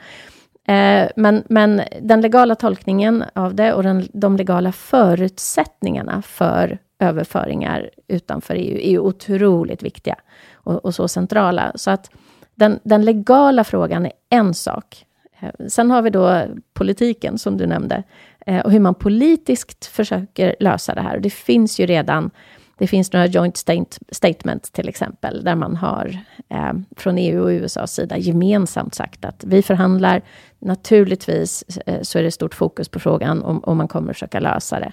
Eh, 0.69 1.09
men, 1.17 1.45
men 1.49 1.83
den 2.03 2.21
legala 2.21 2.55
tolkningen 2.55 3.25
av 3.33 3.55
det 3.55 3.73
och 3.73 3.83
den, 3.83 4.09
de 4.13 4.37
legala 4.37 4.73
förutsättningarna 4.73 6.23
för 6.23 6.79
överföringar 6.99 7.91
utanför 8.09 8.55
EU 8.55 8.77
är 8.77 8.91
ju 8.91 8.99
otroligt 8.99 9.83
viktiga 9.83 10.17
och, 10.53 10.85
och 10.85 10.95
så 10.95 11.09
centrala. 11.09 11.73
Så 11.75 11.91
att 11.91 12.11
den, 12.55 12.81
den, 12.83 13.05
legala 13.05 13.65
frågan 13.65 14.07
är 14.07 14.13
en 14.29 14.55
sak. 14.55 15.07
Eh, 15.41 15.67
sen 15.69 15.91
har 15.91 16.03
vi 16.03 16.11
då 16.11 16.43
politiken, 16.75 17.39
som 17.39 17.57
du 17.57 17.67
nämnde, 17.67 18.03
eh, 18.47 18.61
och 18.61 18.73
hur 18.73 18.81
man 18.81 18.95
politiskt 18.95 19.87
försöker 19.87 20.55
lösa 20.61 20.95
det 20.95 21.01
här. 21.03 21.19
Det 21.19 21.31
finns 21.31 21.81
ju 21.81 21.87
redan 21.87 22.31
det 22.79 22.87
finns 22.87 23.12
några 23.12 23.27
joint 23.27 23.57
state, 23.57 23.99
statements 24.12 24.71
till 24.71 24.88
exempel, 24.88 25.45
där 25.45 25.55
man 25.55 25.77
har 25.77 26.19
eh, 26.49 26.73
från 26.97 27.19
EU 27.19 27.43
och 27.43 27.49
USAs 27.49 27.95
sida 27.95 28.19
gemensamt 28.19 28.95
sagt 28.95 29.25
att 29.25 29.45
vi 29.45 29.62
förhandlar. 29.62 30.23
Naturligtvis 30.59 31.64
eh, 31.87 32.03
så 32.03 32.19
är 32.19 32.23
det 32.23 32.31
stort 32.31 32.55
fokus 32.55 32.88
på 32.88 32.99
frågan 32.99 33.43
om, 33.43 33.64
om 33.64 33.77
man 33.77 33.88
kommer 33.88 34.12
försöka 34.12 34.41
lösa 34.41 34.81
det. 34.81 34.93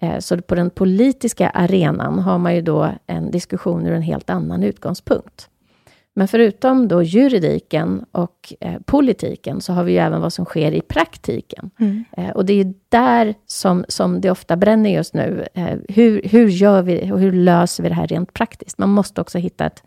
Eh, 0.00 0.18
så 0.18 0.42
på 0.42 0.54
den 0.54 0.70
politiska 0.70 1.50
arenan 1.50 2.18
har 2.18 2.38
man 2.38 2.54
ju 2.54 2.62
då 2.62 2.90
en 3.06 3.30
diskussion 3.30 3.86
ur 3.86 3.92
en 3.92 4.02
helt 4.02 4.30
annan 4.30 4.62
utgångspunkt. 4.62 5.48
Men 6.18 6.28
förutom 6.28 6.88
då 6.88 7.02
juridiken 7.02 8.04
och 8.12 8.54
eh, 8.60 8.80
politiken, 8.84 9.60
så 9.60 9.72
har 9.72 9.84
vi 9.84 9.92
ju 9.92 9.98
även 9.98 10.20
vad 10.20 10.32
som 10.32 10.44
sker 10.44 10.72
i 10.72 10.80
praktiken. 10.80 11.70
Mm. 11.78 12.04
Eh, 12.16 12.30
och 12.30 12.44
det 12.44 12.60
är 12.60 12.74
där 12.88 13.34
som, 13.46 13.84
som 13.88 14.20
det 14.20 14.30
ofta 14.30 14.56
bränner 14.56 14.90
just 14.90 15.14
nu. 15.14 15.46
Eh, 15.54 15.76
hur, 15.88 16.22
hur 16.24 16.48
gör 16.48 16.82
vi 16.82 17.12
och 17.12 17.20
hur 17.20 17.32
löser 17.32 17.82
vi 17.82 17.88
det 17.88 17.94
här 17.94 18.06
rent 18.06 18.32
praktiskt? 18.32 18.78
Man 18.78 18.88
måste 18.88 19.20
också 19.20 19.38
hitta 19.38 19.66
ett, 19.66 19.82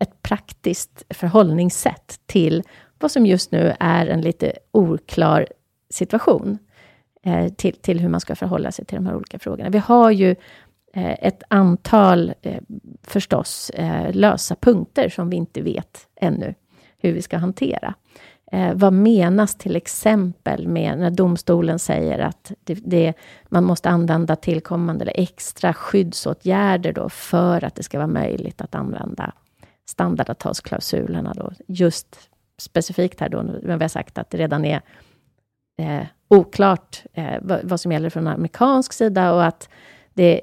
ett 0.00 0.22
praktiskt 0.22 1.04
förhållningssätt 1.10 2.20
till 2.26 2.62
vad 2.98 3.10
som 3.10 3.26
just 3.26 3.52
nu 3.52 3.74
är 3.80 4.06
en 4.06 4.20
lite 4.20 4.52
oklar 4.72 5.46
situation. 5.90 6.58
Eh, 7.22 7.48
till, 7.48 7.76
till 7.76 8.00
hur 8.00 8.08
man 8.08 8.20
ska 8.20 8.34
förhålla 8.34 8.72
sig 8.72 8.84
till 8.84 8.96
de 8.96 9.06
här 9.06 9.16
olika 9.16 9.38
frågorna. 9.38 9.70
Vi 9.70 9.78
har 9.78 10.10
ju 10.10 10.36
Eh, 10.96 11.16
ett 11.20 11.42
antal, 11.48 12.34
eh, 12.42 12.62
förstås, 13.02 13.70
eh, 13.70 14.12
lösa 14.12 14.56
punkter 14.56 15.08
som 15.08 15.30
vi 15.30 15.36
inte 15.36 15.62
vet 15.62 16.08
ännu 16.16 16.54
hur 16.98 17.12
vi 17.12 17.22
ska 17.22 17.36
hantera. 17.36 17.94
vad 18.74 18.92
menas 18.92 19.54
till 19.54 19.76
exempel 19.76 20.68
med 20.68 20.98
när 20.98 21.10
domstolen 21.10 21.78
säger 21.78 22.18
att 22.18 22.52
det, 22.64 22.74
det, 22.74 23.14
man 23.48 23.64
måste 23.64 23.90
använda 23.90 24.36
tillkommande 24.36 25.02
eller 25.02 25.20
extra 25.20 25.74
skyddsåtgärder 25.74 26.92
då 26.92 27.08
för 27.08 27.64
att 27.64 27.74
det 27.74 27.82
ska 27.82 27.98
vara 27.98 28.06
möjligt 28.06 28.60
att 28.60 28.74
använda 28.74 29.32
standardavtalsklausulerna 29.88 31.32
då, 31.34 31.52
just 31.66 32.30
specifikt 32.58 33.20
här 33.20 33.28
då, 33.28 33.42
men 33.42 33.78
vi 33.78 33.84
har 33.84 33.88
sagt 33.88 34.18
att 34.18 34.30
det 34.30 34.38
redan 34.38 34.64
är 34.64 34.80
eh, 35.78 36.06
oklart 36.28 37.02
eh, 37.12 37.38
vad, 37.42 37.60
vad, 37.64 37.80
som 37.80 37.92
gäller 37.92 38.10
från 38.10 38.26
amerikansk 38.26 38.92
sida 38.92 39.32
och 39.32 39.44
att 39.44 39.68
det 40.14 40.40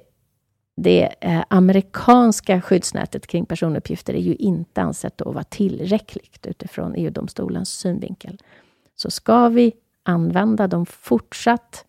det 0.76 1.16
eh, 1.22 1.44
amerikanska 1.48 2.62
skyddsnätet 2.62 3.28
kring 3.28 3.46
personuppgifter 3.46 4.14
är 4.14 4.20
ju 4.20 4.36
inte 4.36 4.82
ansett 4.82 5.22
att 5.22 5.34
vara 5.34 5.44
tillräckligt 5.44 6.46
utifrån 6.48 6.96
EU-domstolens 6.96 7.70
synvinkel. 7.70 8.38
Så 8.96 9.12
ska 9.12 9.50
vi 9.50 9.74
använda 10.04 10.68
de 10.68 10.86
fortsatt 10.86 11.86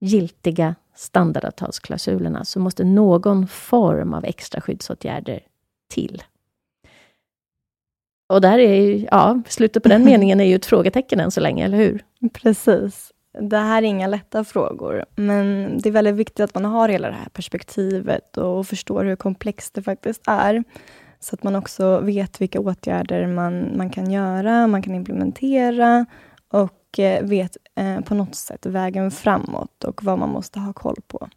giltiga 0.00 0.74
standardavtalsklausulerna 0.94 2.44
så 2.44 2.60
måste 2.60 2.84
någon 2.84 3.46
form 3.46 4.14
av 4.14 4.24
extra 4.24 4.60
skyddsåtgärder 4.60 5.40
till. 5.88 6.22
Och 8.26 8.40
där 8.40 8.58
är 8.58 8.74
ju, 8.74 9.06
ja, 9.10 9.42
slutet 9.48 9.82
på 9.82 9.88
den 9.88 10.04
meningen 10.10 10.40
är 10.40 10.44
ju 10.44 10.54
ett 10.54 10.66
frågetecken 10.66 11.20
än 11.20 11.30
så 11.30 11.40
länge, 11.40 11.64
eller 11.64 11.78
hur? 11.78 12.04
Precis. 12.32 13.13
Det 13.40 13.56
här 13.56 13.82
är 13.82 13.86
inga 13.86 14.06
lätta 14.06 14.44
frågor, 14.44 15.04
men 15.14 15.78
det 15.78 15.88
är 15.88 15.92
väldigt 15.92 16.14
viktigt 16.14 16.40
att 16.40 16.54
man 16.54 16.64
har 16.64 16.88
hela 16.88 17.08
det 17.08 17.14
här 17.14 17.28
perspektivet 17.28 18.36
och 18.36 18.66
förstår 18.66 19.04
hur 19.04 19.16
komplext 19.16 19.74
det 19.74 19.82
faktiskt 19.82 20.22
är. 20.26 20.64
Så 21.20 21.34
att 21.34 21.42
man 21.42 21.56
också 21.56 22.00
vet 22.00 22.40
vilka 22.40 22.60
åtgärder 22.60 23.26
man, 23.26 23.76
man 23.76 23.90
kan 23.90 24.10
göra, 24.10 24.66
man 24.66 24.82
kan 24.82 24.94
implementera 24.94 26.06
och 26.48 26.98
eh, 26.98 27.24
vet 27.24 27.56
eh, 27.76 28.00
på 28.00 28.14
något 28.14 28.34
sätt 28.34 28.66
vägen 28.66 29.10
framåt 29.10 29.84
och 29.84 30.04
vad 30.04 30.18
man 30.18 30.28
måste 30.28 30.60
ha 30.60 30.72
koll 30.72 30.96
på. 31.06 31.28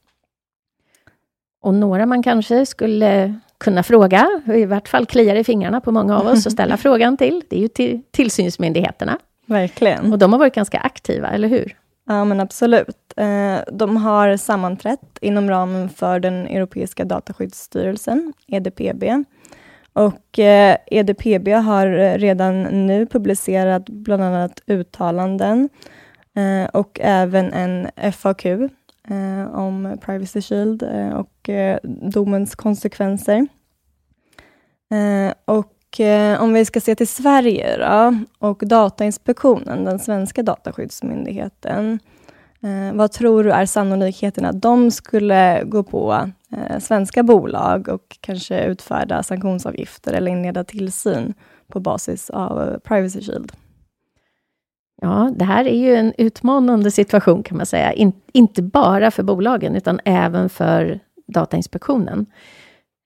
Och 1.62 1.73
några 1.73 2.05
man 2.05 2.23
kanske 2.23 2.65
skulle 2.65 3.39
kunna 3.57 3.83
fråga, 3.83 4.41
i 4.45 4.65
vart 4.65 4.88
fall 4.88 5.05
kliar 5.05 5.36
i 5.36 5.43
fingrarna 5.43 5.81
på 5.81 5.91
många 5.91 6.19
av 6.19 6.27
oss, 6.27 6.45
och 6.45 6.51
ställa 6.51 6.77
frågan 6.77 7.17
till, 7.17 7.43
det 7.49 7.55
är 7.55 7.62
ju 7.62 7.67
till 7.67 8.01
tillsynsmyndigheterna. 8.12 9.19
Verkligen. 9.45 10.13
Och 10.13 10.19
de 10.19 10.33
har 10.33 10.39
varit 10.39 10.55
ganska 10.55 10.79
aktiva, 10.79 11.29
eller 11.29 11.47
hur? 11.47 11.75
Ja, 12.10 12.26
men 12.26 12.39
absolut. 12.39 13.13
Eh, 13.17 13.60
de 13.72 13.98
har 13.98 14.38
sammanträtt 14.38 15.17
inom 15.22 15.50
ramen 15.50 15.89
för 15.89 16.20
den 16.20 16.48
Europeiska 16.48 17.06
dataskyddsstyrelsen, 17.06 18.34
EDPB. 18.48 19.04
Och 19.93 20.39
eh, 20.39 20.78
EDPB 20.86 21.48
har 21.48 21.88
eh, 21.88 22.17
redan 22.17 22.63
nu 22.63 23.06
publicerat 23.06 23.89
bland 23.89 24.24
annat 24.24 24.62
uttalanden 24.67 25.70
och 26.74 27.00
även 27.02 27.54
en 27.54 28.12
FAQ 28.12 28.46
om 29.52 29.98
Privacy 30.02 30.41
Shield 30.41 30.84
och 31.13 31.50
domens 32.13 32.56
konsekvenser. 32.56 33.48
Och 35.46 35.77
Eh, 35.99 36.41
om 36.41 36.53
vi 36.53 36.65
ska 36.65 36.81
se 36.81 36.95
till 36.95 37.07
Sverige 37.07 37.77
då, 37.77 38.15
och 38.47 38.63
Datainspektionen, 38.67 39.86
den 39.86 39.99
svenska 39.99 40.43
dataskyddsmyndigheten. 40.43 41.99
Eh, 42.63 42.95
vad 42.95 43.12
tror 43.12 43.43
du 43.43 43.51
är 43.51 43.65
sannolikheten 43.65 44.45
att 44.45 44.62
de 44.62 44.91
skulle 44.91 45.63
gå 45.63 45.83
på 45.83 46.29
eh, 46.51 46.79
svenska 46.79 47.23
bolag 47.23 47.89
och 47.89 48.17
kanske 48.21 48.63
utfärda 48.63 49.23
sanktionsavgifter 49.23 50.13
eller 50.13 50.31
inleda 50.31 50.63
tillsyn 50.63 51.33
på 51.67 51.79
basis 51.79 52.29
av 52.29 52.62
eh, 52.62 52.77
Privacy 52.77 53.21
Shield? 53.21 53.51
Ja, 55.01 55.31
det 55.36 55.45
här 55.45 55.65
är 55.65 55.77
ju 55.77 55.95
en 55.95 56.13
utmanande 56.17 56.91
situation 56.91 57.43
kan 57.43 57.57
man 57.57 57.65
säga. 57.65 57.93
In, 57.93 58.13
inte 58.33 58.62
bara 58.62 59.12
för 59.12 59.23
bolagen, 59.23 59.75
utan 59.75 59.99
även 60.05 60.49
för 60.49 60.99
Datainspektionen. 61.27 62.25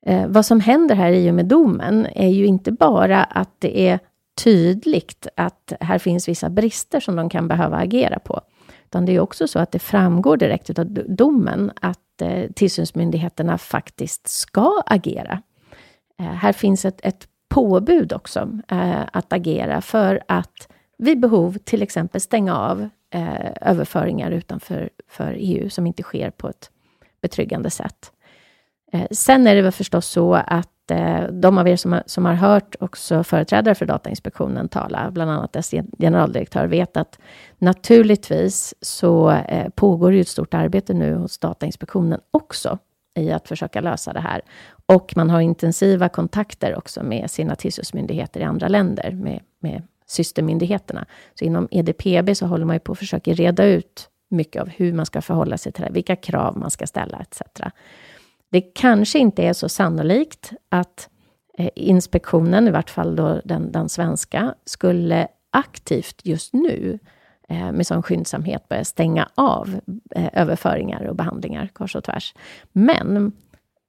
Eh, 0.05 0.27
vad 0.27 0.45
som 0.45 0.59
händer 0.59 0.95
här 0.95 1.11
i 1.11 1.29
och 1.29 1.35
med 1.35 1.45
domen 1.45 2.07
är 2.15 2.29
ju 2.29 2.45
inte 2.45 2.71
bara 2.71 3.23
att 3.23 3.55
det 3.59 3.87
är 3.87 3.99
tydligt 4.43 5.27
att 5.35 5.73
här 5.79 5.97
finns 5.97 6.27
vissa 6.27 6.49
brister 6.49 6.99
som 6.99 7.15
de 7.15 7.29
kan 7.29 7.47
behöva 7.47 7.77
agera 7.77 8.19
på. 8.19 8.41
Utan 8.85 9.05
det 9.05 9.15
är 9.15 9.19
också 9.19 9.47
så 9.47 9.59
att 9.59 9.71
det 9.71 9.79
framgår 9.79 10.37
direkt 10.37 10.79
av 10.79 10.85
domen 11.07 11.71
att 11.81 12.21
eh, 12.21 12.51
tillsynsmyndigheterna 12.51 13.57
faktiskt 13.57 14.27
ska 14.27 14.83
agera. 14.85 15.41
Eh, 16.19 16.25
här 16.25 16.53
finns 16.53 16.85
ett, 16.85 16.99
ett 17.03 17.27
påbud 17.49 18.13
också 18.13 18.59
eh, 18.67 19.01
att 19.13 19.33
agera 19.33 19.81
för 19.81 20.23
att 20.27 20.67
vid 20.97 21.19
behov 21.19 21.57
till 21.63 21.81
exempel 21.81 22.21
stänga 22.21 22.57
av 22.57 22.89
eh, 23.13 23.51
överföringar 23.61 24.31
utanför 24.31 24.89
för 25.07 25.35
EU 25.37 25.69
som 25.69 25.87
inte 25.87 26.03
sker 26.03 26.29
på 26.29 26.49
ett 26.49 26.71
betryggande 27.21 27.69
sätt. 27.69 28.11
Eh, 28.91 29.07
sen 29.11 29.47
är 29.47 29.55
det 29.55 29.61
väl 29.61 29.71
förstås 29.71 30.05
så 30.05 30.33
att 30.33 30.91
eh, 30.91 31.23
de 31.31 31.57
av 31.57 31.67
er 31.67 31.75
som 31.75 31.91
har, 31.91 32.03
som 32.05 32.25
har 32.25 32.33
hört 32.33 32.75
också 32.79 33.23
företrädare 33.23 33.75
för 33.75 33.85
Datainspektionen 33.85 34.69
tala, 34.69 35.11
bland 35.11 35.31
annat 35.31 35.53
dess 35.53 35.73
generaldirektör, 35.99 36.67
vet 36.67 36.97
att 36.97 37.19
naturligtvis 37.57 38.73
så 38.81 39.31
eh, 39.31 39.69
pågår 39.69 40.13
ju 40.13 40.21
ett 40.21 40.27
stort 40.27 40.53
arbete 40.53 40.93
nu 40.93 41.15
hos 41.15 41.37
Datainspektionen 41.37 42.19
också 42.31 42.77
i 43.19 43.31
att 43.31 43.47
försöka 43.47 43.81
lösa 43.81 44.13
det 44.13 44.19
här. 44.19 44.41
Och 44.85 45.13
man 45.15 45.29
har 45.29 45.41
intensiva 45.41 46.09
kontakter 46.09 46.77
också 46.77 47.03
med 47.03 47.31
sina 47.31 47.55
tillsynsmyndigheter 47.55 48.39
i 48.39 48.43
andra 48.43 48.67
länder, 48.67 49.11
med, 49.11 49.39
med 49.59 49.83
systermyndigheterna. 50.05 51.05
Så 51.39 51.45
inom 51.45 51.67
EDPB 51.71 52.35
så 52.35 52.45
håller 52.45 52.65
man 52.65 52.75
ju 52.75 52.79
på 52.79 52.91
att 52.91 52.97
försöka 52.97 53.33
reda 53.33 53.65
ut 53.65 54.09
mycket 54.29 54.61
av 54.61 54.69
hur 54.69 54.93
man 54.93 55.05
ska 55.05 55.21
förhålla 55.21 55.57
sig 55.57 55.71
till 55.71 55.83
det, 55.83 55.91
vilka 55.91 56.15
krav 56.15 56.57
man 56.57 56.71
ska 56.71 56.87
ställa 56.87 57.17
etc. 57.17 57.41
Det 58.51 58.61
kanske 58.61 59.19
inte 59.19 59.43
är 59.43 59.53
så 59.53 59.69
sannolikt 59.69 60.51
att 60.69 61.09
eh, 61.57 61.69
inspektionen, 61.75 62.67
i 62.67 62.71
vart 62.71 62.89
fall 62.89 63.15
då 63.15 63.41
den, 63.45 63.71
den 63.71 63.89
svenska, 63.89 64.55
skulle 64.65 65.27
aktivt 65.51 66.21
just 66.23 66.53
nu 66.53 66.99
eh, 67.49 67.71
med 67.71 67.87
sån 67.87 68.03
skyndsamhet 68.03 68.69
börja 68.69 68.85
stänga 68.85 69.29
av 69.35 69.79
eh, 70.15 70.29
överföringar 70.33 71.03
och 71.03 71.15
behandlingar 71.15 71.67
kors 71.73 71.95
och 71.95 72.03
tvärs. 72.03 72.33
Men 72.71 73.31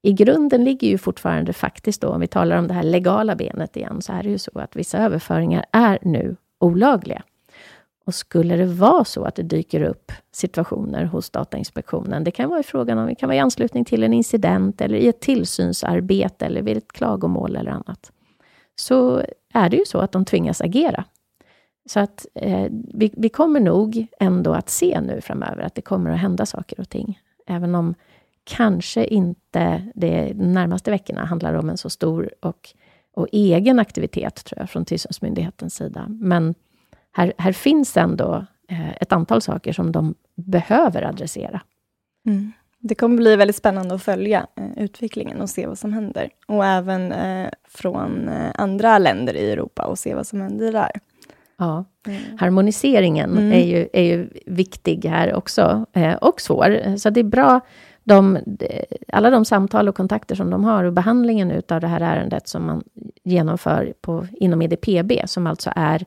i 0.03 0.13
grunden 0.13 0.65
ligger 0.65 0.89
ju 0.89 0.99
fortfarande 0.99 1.53
faktiskt 1.53 2.01
då, 2.01 2.09
om 2.09 2.21
vi 2.21 2.27
talar 2.27 2.57
om 2.57 2.69
det 2.69 2.75
här 2.75 2.83
legala 2.83 3.37
benet 3.37 3.77
igen, 3.77 4.03
så 4.03 4.13
är 4.13 4.23
det 4.23 4.29
ju 4.29 4.39
så 4.39 4.51
att 4.55 4.77
vissa 4.77 4.99
överföringar 4.99 5.65
är 5.73 5.99
nu 6.03 6.37
olagliga. 6.59 7.23
Och 8.05 8.15
skulle 8.15 8.57
det 8.57 8.67
vara 8.67 9.05
så 9.05 9.25
att 9.25 9.35
det 9.35 9.43
dyker 9.43 9.83
upp 9.83 10.13
situationer 10.33 11.05
hos 11.05 11.31
Datainspektionen, 11.31 12.25
det 12.25 12.31
kan 12.31 12.51
vara 12.51 12.61
i 12.61 12.63
frågan 12.63 12.99
om, 12.99 13.07
det 13.07 13.15
kan 13.15 13.29
vara 13.29 13.37
i 13.37 13.41
anslutning 13.41 13.85
till 13.85 14.03
en 14.03 14.13
incident, 14.13 14.81
eller 14.81 14.97
i 14.97 15.09
ett 15.09 15.21
tillsynsarbete, 15.21 16.47
eller 16.47 16.63
vid 16.63 16.77
ett 16.77 16.93
klagomål 16.93 17.57
eller 17.57 17.71
annat, 17.71 18.13
så 18.75 19.23
är 19.53 19.69
det 19.69 19.77
ju 19.77 19.85
så 19.85 19.99
att 19.99 20.13
de 20.13 20.25
tvingas 20.25 20.61
agera. 20.61 21.05
Så 21.87 22.01
att 22.01 22.27
eh, 22.35 22.67
vi, 22.71 23.15
vi 23.17 23.29
kommer 23.29 23.61
nog 23.61 24.07
ändå 24.21 24.53
att 24.53 24.71
se 24.71 25.01
nu 25.01 25.21
framöver 25.21 25.63
att 25.63 25.75
det 25.75 25.83
kommer 25.83 26.11
att 26.11 26.21
hända 26.21 26.47
saker 26.47 26.81
och 26.81 26.89
ting, 26.89 27.21
även 27.47 27.75
om 27.75 27.95
kanske 28.45 29.05
inte 29.05 29.83
det 29.95 30.33
de 30.33 30.53
närmaste 30.53 30.91
veckorna 30.91 31.25
handlar 31.25 31.55
om 31.55 31.71
en 31.71 31.77
så 31.77 31.91
stor 31.91 32.31
och, 32.41 32.69
och 33.15 33.29
egen 33.33 33.79
aktivitet, 33.79 34.45
tror 34.45 34.59
jag, 34.59 34.71
från 34.71 34.85
tillsynsmyndighetens 34.85 35.75
sida. 35.75 36.07
Men 36.09 36.55
här, 37.13 37.33
här 37.39 37.53
finns 37.53 37.97
ändå 37.97 38.47
eh, 38.69 38.91
ett 38.91 39.13
antal 39.13 39.43
saker 39.43 39.73
som 39.73 39.93
de 39.93 40.15
behöver 40.35 41.03
adressera. 41.03 41.61
Mm. 42.27 42.53
Det 42.79 42.95
kommer 42.95 43.17
bli 43.17 43.37
väldigt 43.37 43.57
spännande 43.57 43.95
att 43.95 44.03
följa 44.03 44.47
eh, 44.57 44.85
utvecklingen 44.85 45.41
och 45.41 45.51
se 45.51 45.67
vad 45.67 45.79
som 45.79 45.93
händer. 45.93 46.31
Och 46.47 46.65
även 46.65 47.13
eh, 47.13 47.49
från 47.69 48.31
andra 48.55 48.99
länder 48.99 49.35
i 49.35 49.51
Europa 49.51 49.85
och 49.85 49.99
se 49.99 50.15
vad 50.15 50.27
som 50.27 50.41
händer 50.41 50.73
där. 50.73 50.91
Ja, 51.59 51.85
mm. 52.07 52.23
harmoniseringen 52.39 53.31
mm. 53.31 53.53
är, 53.53 53.65
ju, 53.65 53.89
är 53.93 54.03
ju 54.03 54.29
viktig 54.47 55.05
här 55.05 55.35
också, 55.35 55.87
och 56.21 56.41
svår. 56.41 56.97
Så 56.97 57.11
det 57.11 57.21
är 57.21 57.25
bra 57.25 57.61
de, 58.05 58.39
alla 59.13 59.31
de 59.31 59.45
samtal 59.45 59.89
och 59.89 59.95
kontakter 59.95 60.35
som 60.35 60.51
de 60.51 60.65
har 60.65 60.85
och 60.85 60.93
behandlingen 60.93 61.51
utav 61.51 61.81
det 61.81 61.87
här 61.87 62.01
ärendet 62.01 62.49
som 62.49 62.67
man 62.67 62.83
genomför 63.25 63.95
på, 64.01 64.27
inom 64.33 64.63
EDPB, 64.63 65.13
som 65.27 65.47
alltså 65.47 65.71
är 65.77 66.05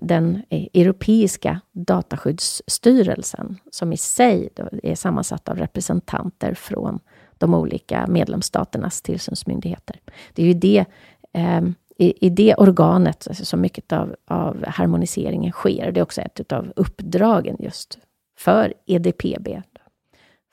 den 0.00 0.42
europeiska 0.50 1.60
dataskyddsstyrelsen, 1.72 3.58
som 3.70 3.92
i 3.92 3.96
sig 3.96 4.48
är 4.82 4.94
sammansatt 4.94 5.48
av 5.48 5.58
representanter 5.58 6.54
från 6.54 7.00
de 7.38 7.54
olika 7.54 8.06
medlemsstaternas 8.06 9.02
tillsynsmyndigheter. 9.02 10.00
Det 10.32 10.42
är 10.42 10.46
ju 10.46 10.54
det, 10.54 10.84
eh, 11.32 11.62
i, 11.98 12.30
det 12.30 12.54
organet 12.54 13.28
alltså, 13.28 13.44
som 13.44 13.60
mycket 13.60 13.92
av, 13.92 14.16
av 14.26 14.64
harmoniseringen 14.66 15.52
sker. 15.52 15.92
Det 15.92 16.00
är 16.00 16.02
också 16.02 16.20
ett 16.20 16.52
av 16.52 16.72
uppdragen 16.76 17.56
just 17.58 17.98
för 18.38 18.74
EDPB, 18.86 19.48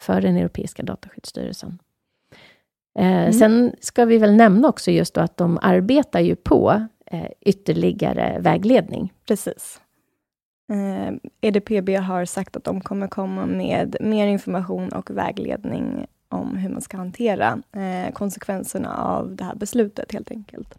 för 0.02 0.21
den 0.21 0.38
Europeiska 0.38 0.84
dataskyddsstyrelsen. 0.84 1.80
Eh, 3.00 3.06
mm. 3.06 3.34
Sen 3.34 3.76
ska 3.80 4.06
vi 4.06 4.17
väl 4.17 4.36
nämna 4.36 4.67
också 4.67 4.91
just 4.91 5.13
då 5.13 5.21
att 5.21 5.38
de 5.38 5.60
arbetar 5.62 6.19
ju 6.19 6.36
på 6.36 6.88
eh, 7.12 7.28
ytterligare 7.41 8.39
vägledning. 8.39 9.13
Precis. 9.28 9.82
Eh, 10.71 11.13
EDPB 11.41 11.89
har 11.89 12.26
sagt 12.26 12.56
att 12.56 12.63
de 12.63 12.82
kommer 12.82 13.08
komma 13.08 13.45
med 13.45 13.97
mer 14.02 14.28
information 14.28 14.89
och 14.89 15.12
vägledning 15.12 16.08
om 16.30 16.56
hur 16.56 16.69
man 16.69 16.82
ska 16.82 16.97
hantera 16.97 17.62
eh, 17.76 18.13
konsekvenserna 18.13 18.97
av 18.97 19.36
det 19.36 19.43
här 19.43 19.56
beslutet, 19.56 20.12
helt 20.12 20.32
enkelt. 20.32 20.76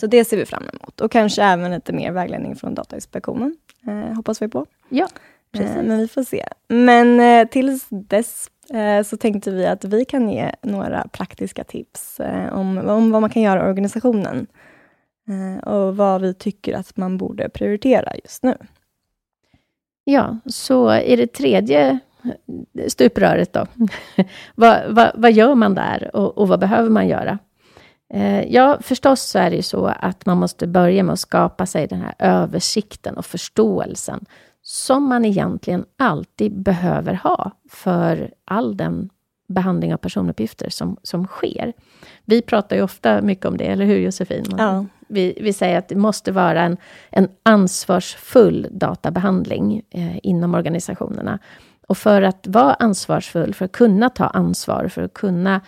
Så 0.00 0.06
det 0.06 0.24
ser 0.24 0.36
vi 0.36 0.46
fram 0.46 0.62
emot. 0.62 1.00
Och 1.00 1.12
kanske 1.12 1.42
även 1.42 1.70
lite 1.70 1.92
mer 1.92 2.12
vägledning 2.12 2.56
från 2.56 2.74
Datainspektionen, 2.74 3.56
eh, 3.86 4.14
hoppas 4.16 4.42
vi 4.42 4.48
på. 4.48 4.66
Ja. 4.88 5.08
Precis. 5.52 5.76
Men 5.76 5.98
vi 5.98 6.08
får 6.08 6.22
se. 6.22 6.46
Men 6.68 7.20
eh, 7.20 7.48
tills 7.48 7.86
dess 7.88 8.50
så 9.04 9.16
tänkte 9.16 9.50
vi 9.50 9.66
att 9.66 9.84
vi 9.84 10.04
kan 10.04 10.30
ge 10.30 10.54
några 10.62 11.08
praktiska 11.12 11.64
tips 11.64 12.20
om, 12.52 12.78
om 12.78 13.10
vad 13.10 13.20
man 13.20 13.30
kan 13.30 13.42
göra 13.42 13.66
i 13.66 13.70
organisationen 13.70 14.46
och 15.62 15.96
vad 15.96 16.20
vi 16.20 16.34
tycker 16.34 16.74
att 16.74 16.96
man 16.96 17.18
borde 17.18 17.48
prioritera 17.48 18.12
just 18.24 18.42
nu. 18.42 18.54
Ja, 20.04 20.38
så 20.46 20.94
i 20.94 21.16
det 21.16 21.32
tredje 21.32 21.98
stupröret 22.88 23.52
då, 23.52 23.66
vad, 24.54 24.80
vad, 24.88 25.10
vad, 25.14 25.32
gör 25.32 25.54
man 25.54 25.74
där 25.74 26.16
och, 26.16 26.38
och 26.38 26.48
vad 26.48 26.60
behöver 26.60 26.90
man 26.90 27.08
göra? 27.08 27.38
Ja, 28.46 28.78
förstås 28.80 29.22
så 29.22 29.38
är 29.38 29.50
det 29.50 29.56
ju 29.56 29.62
så 29.62 29.86
att 29.86 30.26
man 30.26 30.38
måste 30.38 30.66
börja 30.66 31.02
med 31.02 31.12
att 31.12 31.20
skapa 31.20 31.66
sig 31.66 31.86
den 31.86 32.00
här 32.00 32.14
översikten 32.18 33.16
och 33.16 33.26
förståelsen 33.26 34.24
som 34.62 35.04
man 35.04 35.24
egentligen 35.24 35.84
alltid 35.98 36.62
behöver 36.62 37.14
ha 37.14 37.50
för 37.68 38.34
all 38.44 38.76
den 38.76 39.10
behandling 39.48 39.94
av 39.94 39.98
personuppgifter 39.98 40.70
som, 40.70 40.96
som 41.02 41.26
sker. 41.26 41.72
Vi 42.24 42.42
pratar 42.42 42.76
ju 42.76 42.82
ofta 42.82 43.22
mycket 43.22 43.46
om 43.46 43.56
det, 43.56 43.64
eller 43.64 43.84
hur 43.84 43.98
Josefin? 43.98 44.44
Ja. 44.58 44.86
Vi, 45.10 45.38
vi 45.40 45.52
säger 45.52 45.78
att 45.78 45.88
det 45.88 45.96
måste 45.96 46.32
vara 46.32 46.62
en, 46.62 46.76
en 47.10 47.28
ansvarsfull 47.42 48.66
databehandling 48.70 49.82
eh, 49.90 50.18
inom 50.22 50.54
organisationerna. 50.54 51.38
Och 51.86 51.98
för 51.98 52.22
att 52.22 52.46
vara 52.46 52.74
ansvarsfull, 52.74 53.54
för 53.54 53.64
att 53.64 53.72
kunna 53.72 54.10
ta 54.10 54.24
ansvar, 54.26 54.88
för 54.88 55.02
att 55.02 55.14
kunna 55.14 55.60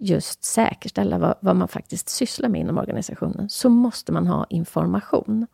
just 0.00 0.44
säkerställa 0.44 1.18
vad, 1.18 1.34
vad 1.40 1.56
man 1.56 1.68
faktiskt 1.68 2.08
sysslar 2.08 2.48
med 2.48 2.60
inom 2.60 2.78
organisationen, 2.78 3.48
så 3.48 3.68
måste 3.68 4.12
man 4.12 4.26
ha 4.26 4.46
information. 4.50 5.46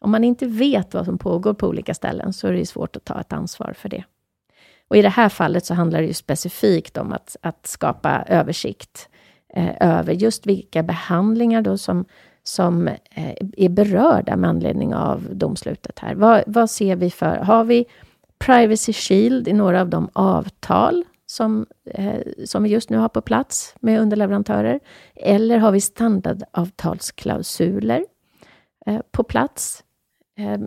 Om 0.00 0.10
man 0.10 0.24
inte 0.24 0.46
vet 0.46 0.94
vad 0.94 1.04
som 1.04 1.18
pågår 1.18 1.54
på 1.54 1.68
olika 1.68 1.94
ställen, 1.94 2.32
så 2.32 2.48
är 2.48 2.52
det 2.52 2.66
svårt 2.66 2.96
att 2.96 3.04
ta 3.04 3.20
ett 3.20 3.32
ansvar 3.32 3.74
för 3.76 3.88
det. 3.88 4.04
Och 4.88 4.96
i 4.96 5.02
det 5.02 5.08
här 5.08 5.28
fallet 5.28 5.66
så 5.66 5.74
handlar 5.74 6.00
det 6.00 6.06
ju 6.06 6.14
specifikt 6.14 6.96
om 6.96 7.12
att, 7.12 7.36
att 7.42 7.66
skapa 7.66 8.24
översikt 8.28 9.08
eh, 9.54 9.74
över 9.80 10.12
just 10.12 10.46
vilka 10.46 10.82
behandlingar 10.82 11.62
då 11.62 11.78
som, 11.78 12.04
som 12.48 12.88
eh, 12.88 13.34
är 13.56 13.68
berörda 13.68 14.36
med 14.36 14.50
anledning 14.50 14.94
av 14.94 15.28
domslutet 15.30 15.98
här. 15.98 16.14
Vad, 16.14 16.42
vad 16.46 16.70
ser 16.70 16.96
vi 16.96 17.10
för... 17.10 17.36
Har 17.36 17.64
vi 17.64 17.84
Privacy 18.38 18.92
Shield 18.92 19.48
i 19.48 19.52
några 19.52 19.80
av 19.80 19.88
de 19.88 20.08
avtal 20.12 21.04
som, 21.26 21.66
eh, 21.90 22.20
som 22.44 22.62
vi 22.62 22.68
just 22.68 22.90
nu 22.90 22.96
har 22.96 23.08
på 23.08 23.20
plats 23.20 23.74
med 23.80 24.00
underleverantörer? 24.00 24.80
Eller 25.14 25.58
har 25.58 25.72
vi 25.72 25.80
standardavtalsklausuler 25.80 28.04
eh, 28.86 29.00
på 29.10 29.22
plats? 29.22 29.84
Eh, 30.38 30.58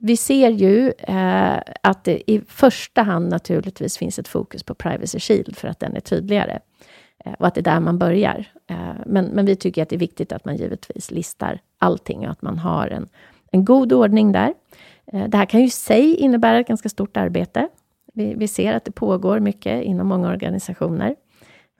vi 0.00 0.16
ser 0.16 0.48
ju 0.48 0.92
eh, 0.98 1.58
att 1.80 2.04
det 2.04 2.30
i 2.30 2.40
första 2.48 3.02
hand 3.02 3.28
naturligtvis 3.28 3.98
finns 3.98 4.18
ett 4.18 4.28
fokus 4.28 4.62
på 4.62 4.74
Privacy 4.74 5.20
Shield, 5.20 5.56
för 5.56 5.68
att 5.68 5.80
den 5.80 5.96
är 5.96 6.00
tydligare. 6.00 6.58
Eh, 7.24 7.32
och 7.38 7.46
att 7.46 7.54
det 7.54 7.60
är 7.60 7.62
där 7.62 7.80
man 7.80 7.98
börjar. 7.98 8.46
Eh, 8.66 8.76
men, 9.06 9.24
men 9.24 9.46
vi 9.46 9.56
tycker 9.56 9.82
att 9.82 9.88
det 9.88 9.96
är 9.96 9.98
viktigt 9.98 10.32
att 10.32 10.44
man 10.44 10.56
givetvis 10.56 11.10
listar 11.10 11.60
allting 11.78 12.18
och 12.26 12.30
att 12.30 12.42
man 12.42 12.58
har 12.58 12.88
en, 12.88 13.08
en 13.52 13.64
god 13.64 13.92
ordning 13.92 14.32
där. 14.32 14.54
Det 15.28 15.36
här 15.36 15.46
kan 15.46 15.60
ju 15.60 15.66
i 15.66 15.70
sig 15.70 16.14
innebära 16.14 16.60
ett 16.60 16.68
ganska 16.68 16.88
stort 16.88 17.16
arbete. 17.16 17.68
Vi, 18.14 18.34
vi 18.34 18.48
ser 18.48 18.74
att 18.74 18.84
det 18.84 18.92
pågår 18.92 19.40
mycket 19.40 19.84
inom 19.84 20.06
många 20.06 20.28
organisationer. 20.28 21.16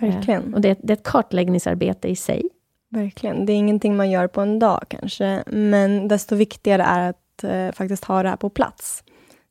Verkligen. 0.01 0.55
Och 0.55 0.61
det, 0.61 0.79
det 0.83 0.93
är 0.93 0.97
ett 0.97 1.03
kartläggningsarbete 1.03 2.09
i 2.09 2.17
sig. 2.17 2.49
Verkligen. 2.91 3.47
Det 3.47 3.53
är 3.53 3.57
ingenting 3.57 3.97
man 3.97 4.11
gör 4.11 4.27
på 4.27 4.41
en 4.41 4.59
dag 4.59 4.85
kanske, 4.89 5.45
men 5.47 6.09
desto 6.09 6.37
viktigare 6.37 6.83
är 6.83 7.11
att 7.11 7.45
eh, 7.45 7.73
faktiskt 7.73 8.05
ha 8.05 8.23
det 8.23 8.29
här 8.29 8.37
på 8.37 8.51
plats. 8.51 9.05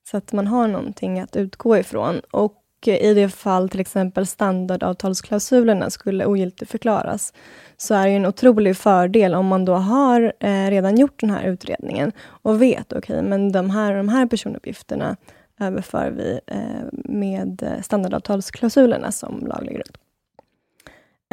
Så 0.03 0.17
att 0.17 0.33
man 0.33 0.47
har 0.47 0.67
någonting 0.67 1.19
att 1.19 1.35
utgå 1.35 1.77
ifrån. 1.77 2.21
Och 2.31 2.62
i 2.87 3.13
det 3.13 3.29
fall 3.29 3.69
till 3.69 3.79
exempel 3.79 4.25
standardavtalsklausulerna 4.25 5.89
skulle 5.89 6.25
ogiltigförklaras, 6.25 7.33
så 7.77 7.93
är 7.93 8.07
det 8.07 8.13
en 8.13 8.25
otrolig 8.25 8.77
fördel 8.77 9.35
om 9.35 9.47
man 9.47 9.65
då 9.65 9.73
har 9.73 10.33
eh, 10.39 10.69
redan 10.69 10.97
gjort 10.97 11.19
den 11.19 11.29
här 11.29 11.43
utredningen 11.43 12.11
och 12.25 12.61
vet, 12.61 12.93
okej, 12.93 13.17
okay, 13.17 13.29
men 13.29 13.51
de 13.51 13.69
här, 13.69 13.95
de 13.95 14.09
här 14.09 14.25
personuppgifterna 14.25 15.17
överför 15.59 16.11
vi 16.11 16.39
eh, 16.47 16.57
med 16.91 17.79
standardavtalsklausulerna 17.83 19.11
som 19.11 19.47
laglig 19.47 19.73
grund. 19.73 19.97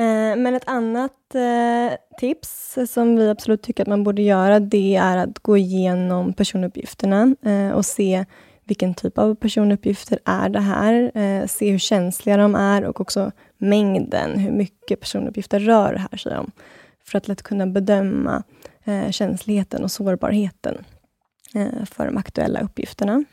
Eh, 0.01 0.37
men 0.37 0.55
ett 0.55 0.69
annat 0.69 1.35
eh, 1.35 1.99
tips 2.19 2.79
som 2.87 3.17
vi 3.17 3.29
absolut 3.29 3.63
tycker 3.63 3.83
att 3.83 3.89
man 3.89 4.05
borde 4.05 4.23
göra, 4.23 4.61
det 4.61 4.97
är 4.97 5.17
att 5.17 5.39
gå 5.39 5.57
igenom 5.57 6.33
personuppgifterna 6.33 7.37
eh, 7.43 7.71
och 7.71 7.87
se 7.87 8.25
vilken 8.71 8.95
typ 8.95 9.19
av 9.19 9.35
personuppgifter 9.35 10.19
är 10.25 10.49
det 10.49 10.61
här? 10.61 11.11
Eh, 11.15 11.47
se 11.47 11.71
hur 11.71 11.79
känsliga 11.79 12.37
de 12.37 12.55
är 12.55 12.85
och 12.85 13.01
också 13.01 13.33
mängden, 13.59 14.39
hur 14.39 14.53
mycket 14.53 15.01
personuppgifter 15.01 15.61
rör 15.61 15.93
det 15.93 15.99
här 15.99 16.19
sig 16.19 16.39
om. 16.39 16.51
För 17.05 17.19
att 17.19 17.29
lätt 17.29 17.43
kunna 17.43 17.67
bedöma 17.67 18.43
eh, 18.85 19.11
känsligheten 19.11 19.85
och 19.85 19.91
sårbarheten 19.91 20.85
eh, 21.55 21.85
för 21.85 22.07
de 22.07 22.17
aktuella 22.17 22.61
uppgifterna. 22.61 23.25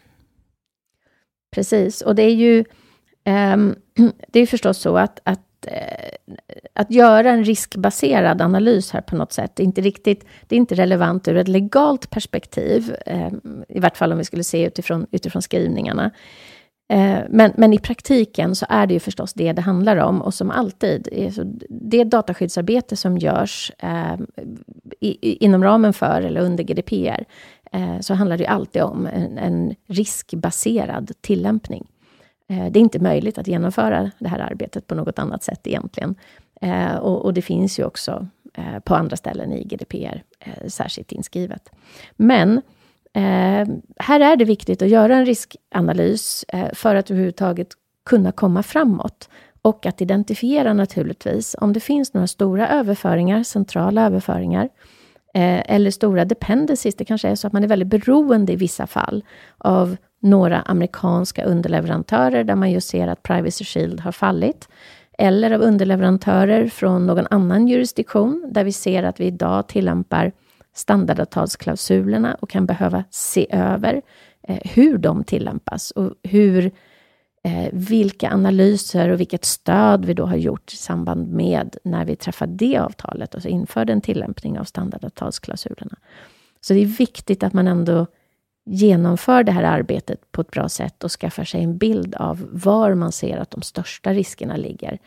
Precis, 1.51 2.01
och 2.01 2.15
det 2.15 2.23
är 2.23 2.35
ju 2.35 2.65
ehm, 3.23 3.75
det 4.27 4.39
är 4.39 4.47
förstås 4.47 4.77
så 4.77 4.97
att, 4.97 5.19
att 5.23 5.46
Eh, 5.65 6.37
att 6.73 6.91
göra 6.91 7.29
en 7.29 7.43
riskbaserad 7.43 8.41
analys 8.41 8.91
här 8.91 9.01
på 9.01 9.15
något 9.15 9.33
sätt, 9.33 9.51
det 9.55 9.63
är 9.63 9.65
inte 9.65 9.81
riktigt, 9.81 10.25
det 10.47 10.55
är 10.55 10.57
inte 10.57 10.75
relevant 10.75 11.27
ur 11.27 11.37
ett 11.37 11.47
legalt 11.47 12.09
perspektiv, 12.09 12.95
eh, 13.05 13.31
i 13.69 13.79
vart 13.79 13.97
fall 13.97 14.11
om 14.11 14.17
vi 14.17 14.23
skulle 14.23 14.43
se 14.43 14.65
utifrån, 14.67 15.07
utifrån 15.11 15.41
skrivningarna. 15.41 16.11
Eh, 16.89 17.19
men, 17.29 17.51
men 17.57 17.73
i 17.73 17.79
praktiken 17.79 18.55
så 18.55 18.65
är 18.69 18.87
det 18.87 18.93
ju 18.93 18.99
förstås 18.99 19.33
det 19.33 19.53
det 19.53 19.61
handlar 19.61 19.97
om, 19.97 20.21
och 20.21 20.33
som 20.33 20.51
alltid, 20.51 21.07
eh, 21.11 21.33
det 21.69 22.03
dataskyddsarbete 22.03 22.95
som 22.95 23.17
görs 23.17 23.71
eh, 23.79 24.15
inom 25.19 25.63
ramen 25.63 25.93
för 25.93 26.21
eller 26.21 26.41
under 26.41 26.63
GDPR, 26.63 27.25
så 28.01 28.13
handlar 28.13 28.37
det 28.37 28.43
ju 28.43 28.47
alltid 28.47 28.81
om 28.81 29.05
en, 29.05 29.37
en 29.37 29.75
riskbaserad 29.87 31.11
tillämpning. 31.21 31.87
Eh, 32.47 32.71
det 32.71 32.79
är 32.79 32.81
inte 32.81 32.99
möjligt 32.99 33.37
att 33.37 33.47
genomföra 33.47 34.11
det 34.19 34.27
här 34.27 34.39
arbetet 34.39 34.87
på 34.87 34.95
något 34.95 35.19
annat 35.19 35.43
sätt 35.43 35.67
egentligen. 35.67 36.15
Eh, 36.61 36.95
och, 36.95 37.25
och 37.25 37.33
det 37.33 37.41
finns 37.41 37.79
ju 37.79 37.83
också 37.83 38.27
eh, 38.53 38.79
på 38.79 38.95
andra 38.95 39.17
ställen 39.17 39.53
i 39.53 39.63
GDPR 39.63 40.23
särskilt 40.67 41.11
inskrivet. 41.11 41.69
Men 42.15 42.61
här 43.97 44.19
är 44.19 44.35
det 44.35 44.45
viktigt 44.45 44.81
att 44.81 44.89
göra 44.89 45.15
en 45.15 45.25
riskanalys 45.25 46.45
för 46.73 46.95
att 46.95 47.11
överhuvudtaget 47.11 47.67
kunna 48.05 48.31
komma 48.31 48.63
framåt. 48.63 49.29
Och 49.61 49.85
att 49.85 50.01
identifiera 50.01 50.73
naturligtvis 50.73 51.55
om 51.59 51.73
det 51.73 51.79
finns 51.79 52.13
några 52.13 52.27
stora 52.27 52.69
överföringar, 52.69 53.43
centrala 53.43 54.05
överföringar, 54.05 54.69
Eh, 55.37 55.75
eller 55.75 55.91
stora 55.91 56.25
dependencies. 56.25 56.95
Det 56.95 57.05
kanske 57.05 57.29
är 57.29 57.35
så 57.35 57.47
att 57.47 57.53
man 57.53 57.63
är 57.63 57.67
väldigt 57.67 57.87
beroende 57.87 58.53
i 58.53 58.55
vissa 58.55 58.87
fall 58.87 59.23
av 59.57 59.97
några 60.19 60.61
amerikanska 60.61 61.43
underleverantörer, 61.43 62.43
där 62.43 62.55
man 62.55 62.71
just 62.71 62.89
ser 62.89 63.07
att 63.07 63.23
Privacy 63.23 63.65
Shield 63.65 63.99
har 63.99 64.11
fallit. 64.11 64.69
Eller 65.17 65.51
av 65.51 65.61
underleverantörer 65.61 66.67
från 66.67 67.05
någon 67.05 67.27
annan 67.29 67.67
jurisdiktion, 67.67 68.49
där 68.51 68.63
vi 68.63 68.71
ser 68.71 69.03
att 69.03 69.19
vi 69.19 69.25
idag 69.25 69.67
tillämpar 69.67 70.31
standardavtalsklausulerna 70.75 72.37
och 72.39 72.49
kan 72.49 72.65
behöva 72.65 73.03
se 73.09 73.47
över 73.49 74.01
eh, 74.47 74.59
hur 74.63 74.97
de 74.97 75.23
tillämpas 75.23 75.91
och 75.91 76.13
hur, 76.23 76.71
eh, 77.47 77.69
vilka 77.73 78.31
analyser 78.31 79.09
och 79.09 79.19
vilket 79.19 79.45
stöd 79.45 80.05
vi 80.05 80.13
då 80.13 80.25
har 80.25 80.37
gjort 80.37 80.73
i 80.73 80.75
samband 80.75 81.27
med 81.27 81.77
när 81.83 82.05
vi 82.05 82.15
träffade 82.15 82.53
det 82.53 82.77
avtalet 82.77 83.35
och 83.35 83.41
så 83.41 83.47
införde 83.47 83.93
en 83.93 84.01
tillämpning 84.01 84.59
av 84.59 84.63
standardavtalsklausulerna. 84.63 85.95
Så 86.61 86.73
det 86.73 86.79
är 86.79 86.85
viktigt 86.85 87.43
att 87.43 87.53
man 87.53 87.67
ändå 87.67 88.07
genomför 88.65 89.43
det 89.43 89.51
här 89.51 89.63
arbetet 89.63 90.31
på 90.31 90.41
ett 90.41 90.51
bra 90.51 90.69
sätt 90.69 91.03
och 91.03 91.11
skaffar 91.11 91.43
sig 91.43 91.63
en 91.63 91.77
bild 91.77 92.15
av 92.15 92.47
var 92.51 92.93
man 92.93 93.11
ser 93.11 93.37
att 93.37 93.51
de 93.51 93.61
största 93.61 94.13
riskerna 94.13 94.57
ligger. 94.57 94.99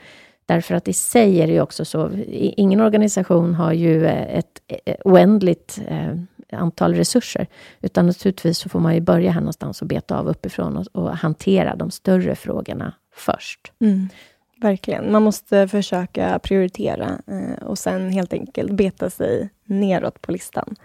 Därför 0.47 0.75
att 0.75 0.89
i 0.89 0.93
sig 0.93 1.41
är 1.41 1.47
det 1.47 1.53
ju 1.53 1.61
också 1.61 1.85
så, 1.85 2.11
ingen 2.33 2.81
organisation 2.81 3.55
har 3.55 3.73
ju 3.73 4.07
eh, 4.07 4.39
ett 4.39 4.63
eh, 4.67 4.95
oändligt 5.05 5.81
eh, 5.89 6.17
antal 6.53 6.95
resurser, 6.95 7.47
utan 7.81 8.07
naturligtvis 8.07 8.59
så 8.59 8.69
får 8.69 8.81
man 8.81 8.95
ju 8.95 9.01
börja 9.01 9.31
här 9.31 9.41
någonstans 9.41 9.83
och 9.83 9.89
beta 9.89 10.19
av 10.19 10.29
uppifrån 10.29 10.77
och, 10.77 10.87
och 10.93 11.17
hantera 11.17 11.77
de 11.77 11.91
större 11.91 12.35
frågorna 12.35 12.95
först. 13.15 13.73
Mm, 13.81 14.09
verkligen. 14.57 15.13
Man 15.13 15.23
måste 15.23 15.69
försöka 15.69 16.39
prioritera 16.39 17.19
eh, 17.27 17.67
och 17.67 17.79
sen 17.79 18.11
helt 18.11 18.33
enkelt 18.33 18.73
beta 18.73 19.11
sig 19.11 19.51
neråt 19.65 20.23
på 20.23 20.33
listan. 20.33 20.77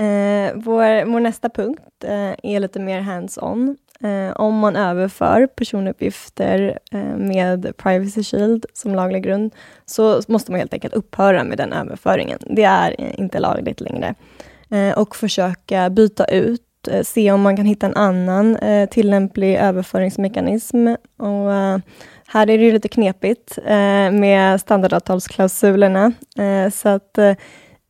Eh, 0.00 0.52
vår, 0.54 1.04
vår 1.04 1.20
nästa 1.20 1.48
punkt 1.48 2.04
eh, 2.04 2.34
är 2.42 2.60
lite 2.60 2.80
mer 2.80 3.00
hands-on. 3.00 3.76
Eh, 4.00 4.32
om 4.36 4.58
man 4.58 4.76
överför 4.76 5.46
personuppgifter 5.46 6.78
eh, 6.92 7.16
med 7.16 7.76
Privacy 7.76 8.22
Shield 8.22 8.66
som 8.72 8.94
laglig 8.94 9.22
grund, 9.22 9.54
så 9.86 10.22
måste 10.28 10.50
man 10.50 10.60
helt 10.60 10.74
enkelt 10.74 10.94
upphöra 10.94 11.44
med 11.44 11.58
den 11.58 11.72
överföringen. 11.72 12.38
Det 12.40 12.64
är 12.64 12.94
eh, 12.98 13.20
inte 13.20 13.38
lagligt 13.38 13.80
längre. 13.80 14.14
Eh, 14.70 14.98
och 14.98 15.16
försöka 15.16 15.90
byta 15.90 16.24
ut, 16.24 16.88
eh, 16.90 17.02
se 17.02 17.32
om 17.32 17.42
man 17.42 17.56
kan 17.56 17.66
hitta 17.66 17.86
en 17.86 17.96
annan 17.96 18.56
eh, 18.56 18.88
tillämplig 18.88 19.56
överföringsmekanism. 19.56 20.86
Och, 21.18 21.52
här 22.30 22.50
är 22.50 22.58
det 22.58 22.64
ju 22.64 22.72
lite 22.72 22.88
knepigt 22.88 23.58
med 24.12 24.60
standardavtalsklausulerna, 24.60 26.12
så 26.72 26.88
att 26.88 27.18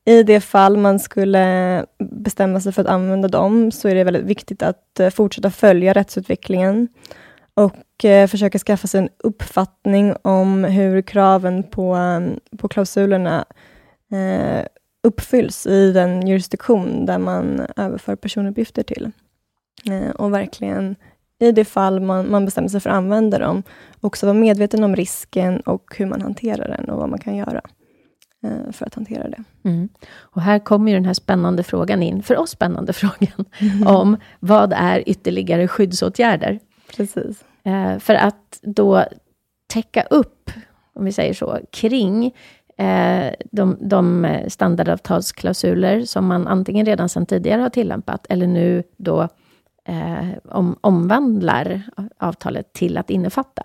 i 0.04 0.22
det 0.22 0.40
fall 0.40 0.76
man 0.76 0.98
skulle 0.98 1.86
bestämma 1.98 2.60
sig 2.60 2.72
för 2.72 2.82
att 2.82 2.88
använda 2.88 3.28
dem, 3.28 3.70
så 3.70 3.88
är 3.88 3.94
det 3.94 4.04
väldigt 4.04 4.24
viktigt 4.24 4.62
att 4.62 5.00
fortsätta 5.12 5.50
följa 5.50 5.92
rättsutvecklingen 5.92 6.88
och 7.54 8.04
försöka 8.28 8.58
skaffa 8.58 8.86
sig 8.86 9.00
en 9.00 9.08
uppfattning 9.18 10.14
om 10.22 10.64
hur 10.64 11.02
kraven 11.02 11.62
på, 11.62 11.96
på 12.58 12.68
klausulerna 12.68 13.44
eh, 14.12 14.66
uppfylls 15.02 15.66
i 15.66 15.92
den 15.92 16.26
jurisdiktion 16.26 17.06
där 17.06 17.18
man 17.18 17.66
överför 17.76 18.16
personuppgifter 18.16 18.82
till. 18.82 19.10
Eh, 19.90 20.10
och 20.10 20.34
verkligen, 20.34 20.96
i 21.40 21.52
det 21.52 21.64
fall 21.64 22.00
man, 22.00 22.30
man 22.30 22.44
bestämmer 22.44 22.68
sig 22.68 22.80
för 22.80 22.90
att 22.90 22.96
använda 22.96 23.38
dem, 23.38 23.62
också 24.00 24.26
vara 24.26 24.34
medveten 24.34 24.84
om 24.84 24.96
risken 24.96 25.60
och 25.60 25.94
hur 25.96 26.06
man 26.06 26.22
hanterar 26.22 26.68
den 26.68 26.90
och 26.90 26.98
vad 26.98 27.08
man 27.08 27.18
kan 27.18 27.36
göra. 27.36 27.62
Eh, 28.44 28.72
för 28.72 28.86
att 28.86 28.94
hantera 28.94 29.28
det. 29.28 29.44
Mm. 29.64 29.88
Och 30.16 30.42
här 30.42 30.58
kommer 30.58 30.90
ju 30.92 30.96
den 30.96 31.04
här 31.04 31.14
spännande 31.14 31.62
frågan 31.62 32.02
in, 32.02 32.22
för 32.22 32.36
oss 32.36 32.50
spännande 32.50 32.92
frågan, 32.92 33.44
mm. 33.58 33.86
om 33.86 34.16
vad 34.40 34.72
är 34.72 35.08
ytterligare 35.08 35.68
skyddsåtgärder? 35.68 36.60
Precis. 36.96 37.44
Eh, 37.64 37.98
för 37.98 38.14
att 38.14 38.60
då 38.62 39.04
täcka 39.66 40.02
upp, 40.02 40.50
om 40.94 41.04
vi 41.04 41.12
säger 41.12 41.34
så, 41.34 41.58
kring 41.70 42.34
Eh, 42.78 43.32
de, 43.50 43.76
de 43.80 44.24
eh, 44.24 44.48
standardavtalsklausuler 44.48 46.04
som 46.04 46.26
man 46.26 46.46
antingen 46.46 46.86
redan 46.86 47.08
sedan 47.08 47.26
tidigare 47.26 47.62
har 47.62 47.70
tillämpat, 47.70 48.26
eller 48.28 48.46
nu 48.46 48.82
då 48.96 49.28
eh, 49.84 50.28
om, 50.44 50.76
omvandlar 50.80 51.82
avtalet 52.18 52.72
till 52.72 52.98
att 52.98 53.10
innefatta. 53.10 53.62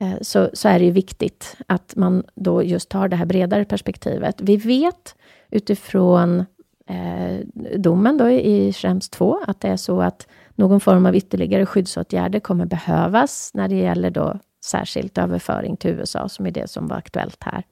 Eh, 0.00 0.18
så, 0.20 0.50
så 0.52 0.68
är 0.68 0.78
det 0.78 0.84
ju 0.84 0.90
viktigt 0.90 1.56
att 1.66 1.96
man 1.96 2.22
då 2.34 2.62
just 2.62 2.88
tar 2.88 3.08
det 3.08 3.16
här 3.16 3.26
bredare 3.26 3.64
perspektivet. 3.64 4.40
Vi 4.40 4.56
vet 4.56 5.14
utifrån 5.50 6.44
eh, 6.86 7.46
domen 7.76 8.16
då 8.16 8.30
i 8.30 8.72
Schrems 8.72 9.08
2 9.08 9.40
att 9.46 9.60
det 9.60 9.68
är 9.68 9.76
så 9.76 10.00
att 10.00 10.26
någon 10.54 10.80
form 10.80 11.06
av 11.06 11.16
ytterligare 11.16 11.66
skyddsåtgärder 11.66 12.40
kommer 12.40 12.66
behövas 12.66 13.50
när 13.54 13.68
det 13.68 13.76
gäller 13.76 14.10
då 14.10 14.38
särskilt 14.64 15.18
överföring 15.18 15.76
till 15.76 15.90
USA, 15.90 16.28
som 16.28 16.46
är 16.46 16.50
det 16.50 16.70
som 16.70 16.86
var 16.86 16.96
aktuellt 16.96 17.44
här. 17.44 17.64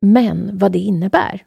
Men 0.00 0.58
vad 0.58 0.72
det 0.72 0.78
innebär, 0.78 1.44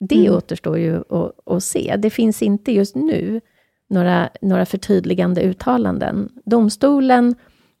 det 0.00 0.26
mm. 0.26 0.34
återstår 0.34 0.78
ju 0.78 0.96
att, 0.96 1.32
att 1.46 1.64
se. 1.64 1.96
Det 1.98 2.10
finns 2.10 2.42
inte 2.42 2.72
just 2.72 2.94
nu 2.94 3.40
några, 3.88 4.30
några 4.40 4.66
förtydligande 4.66 5.42
uttalanden. 5.42 6.28
Domstolen 6.44 7.34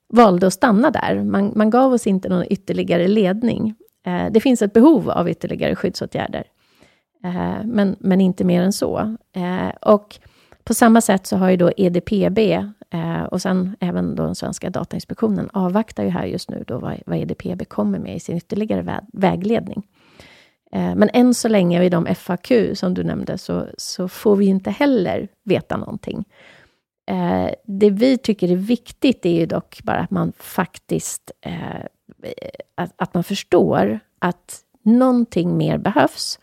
valde 0.08 0.46
att 0.46 0.52
stanna 0.52 0.90
där. 0.90 1.24
Man, 1.24 1.52
man 1.56 1.70
gav 1.70 1.92
oss 1.92 2.06
inte 2.06 2.28
någon 2.28 2.44
ytterligare 2.50 3.08
ledning. 3.08 3.74
Eh, 4.06 4.26
det 4.30 4.40
finns 4.40 4.62
ett 4.62 4.72
behov 4.72 5.10
av 5.10 5.30
ytterligare 5.30 5.76
skyddsåtgärder, 5.76 6.44
eh, 7.24 7.64
men, 7.64 7.96
men 7.98 8.20
inte 8.20 8.44
mer 8.44 8.62
än 8.62 8.72
så. 8.72 9.16
Eh, 9.32 9.68
och 9.92 10.18
på 10.64 10.74
samma 10.74 11.00
sätt 11.00 11.26
så 11.26 11.36
har 11.36 11.50
ju 11.50 11.56
då 11.56 11.72
EDPB 11.76 12.38
eh, 12.90 13.22
och 13.22 13.42
sen 13.42 13.76
även 13.80 14.14
då 14.14 14.22
den 14.22 14.34
svenska 14.34 14.70
Datainspektionen 14.70 15.50
avvaktar 15.52 16.04
ju 16.04 16.10
här 16.10 16.24
just 16.24 16.50
nu 16.50 16.64
då 16.66 16.78
vad, 16.78 16.98
vad 17.06 17.18
EDPB 17.18 17.68
kommer 17.68 17.98
med 17.98 18.16
i 18.16 18.20
sin 18.20 18.36
ytterligare 18.36 18.82
vä 18.82 19.00
vägledning. 19.12 19.82
Eh, 20.72 20.94
men 20.94 21.10
än 21.12 21.34
så 21.34 21.48
länge 21.48 21.84
i 21.84 21.88
de 21.88 22.14
FAQ 22.14 22.52
som 22.74 22.94
du 22.94 23.04
nämnde 23.04 23.38
så, 23.38 23.66
så 23.78 24.08
får 24.08 24.36
vi 24.36 24.46
inte 24.46 24.70
heller 24.70 25.28
veta 25.44 25.76
någonting. 25.76 26.24
Eh, 27.06 27.50
det 27.64 27.90
vi 27.90 28.18
tycker 28.18 28.50
är 28.50 28.56
viktigt 28.56 29.26
är 29.26 29.40
ju 29.40 29.46
dock 29.46 29.80
bara 29.82 29.98
att 29.98 30.10
man 30.10 30.32
faktiskt 30.38 31.30
eh, 31.40 31.84
att, 32.74 32.92
att, 32.96 33.14
man 33.14 33.24
förstår 33.24 34.00
att 34.18 34.60
någonting 34.82 35.56
mer 35.56 35.78
behövs. 35.78 36.38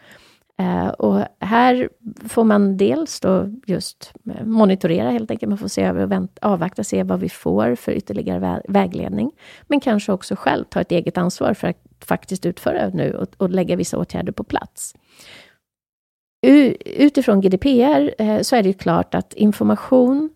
Eh, 0.60 0.88
och 0.88 1.26
här 1.40 1.90
får 2.28 2.44
man 2.44 2.78
dels 2.78 3.20
då 3.20 3.50
just 3.66 4.14
eh, 4.36 4.46
monitorera 4.46 5.10
helt 5.12 5.32
enkelt, 5.32 5.50
man 5.50 5.58
får 5.58 5.68
se 5.68 5.84
över 5.84 6.04
och 6.04 6.12
vänta, 6.12 6.48
avvakta, 6.48 6.84
se 6.84 7.04
vad 7.04 7.20
vi 7.20 7.30
får 7.30 7.76
för 7.76 7.92
ytterligare 7.92 8.62
vägledning. 8.68 9.32
Men 9.68 9.80
kanske 9.80 10.12
också 10.12 10.36
själv 10.36 10.66
ta 10.66 10.82
ett 10.82 10.92
eget 10.92 11.18
ansvar 11.18 11.54
för 11.54 11.68
att 11.68 11.78
faktiskt 12.06 12.46
utföra 12.46 12.90
nu 12.90 13.14
och, 13.14 13.28
och 13.38 13.50
lägga 13.50 13.76
vissa 13.76 13.98
åtgärder 13.98 14.32
på 14.32 14.44
plats. 14.44 14.96
Utifrån 16.86 17.42
GDPR 17.42 18.22
eh, 18.22 18.42
så 18.42 18.56
är 18.56 18.64
det 18.64 18.70
ju 18.70 18.74
klart 18.74 19.16
att 19.16 19.34
information 19.34 20.30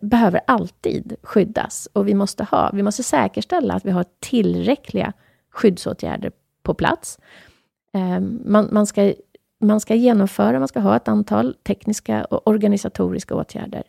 behöver 0.00 0.40
alltid 0.46 1.16
skyddas 1.22 1.88
och 1.92 2.08
vi 2.08 2.14
måste, 2.14 2.44
ha, 2.44 2.70
vi 2.74 2.82
måste 2.82 3.02
säkerställa 3.02 3.74
att 3.74 3.84
vi 3.84 3.90
har 3.90 4.04
tillräckliga 4.20 5.12
skyddsåtgärder 5.50 6.32
på 6.62 6.74
plats. 6.74 7.18
Man, 8.44 8.68
man, 8.72 8.86
ska, 8.86 9.12
man 9.60 9.80
ska 9.80 9.94
genomföra, 9.94 10.58
man 10.58 10.68
ska 10.68 10.80
ha 10.80 10.96
ett 10.96 11.08
antal 11.08 11.54
tekniska 11.54 12.24
och 12.24 12.48
organisatoriska 12.48 13.34
åtgärder. 13.34 13.82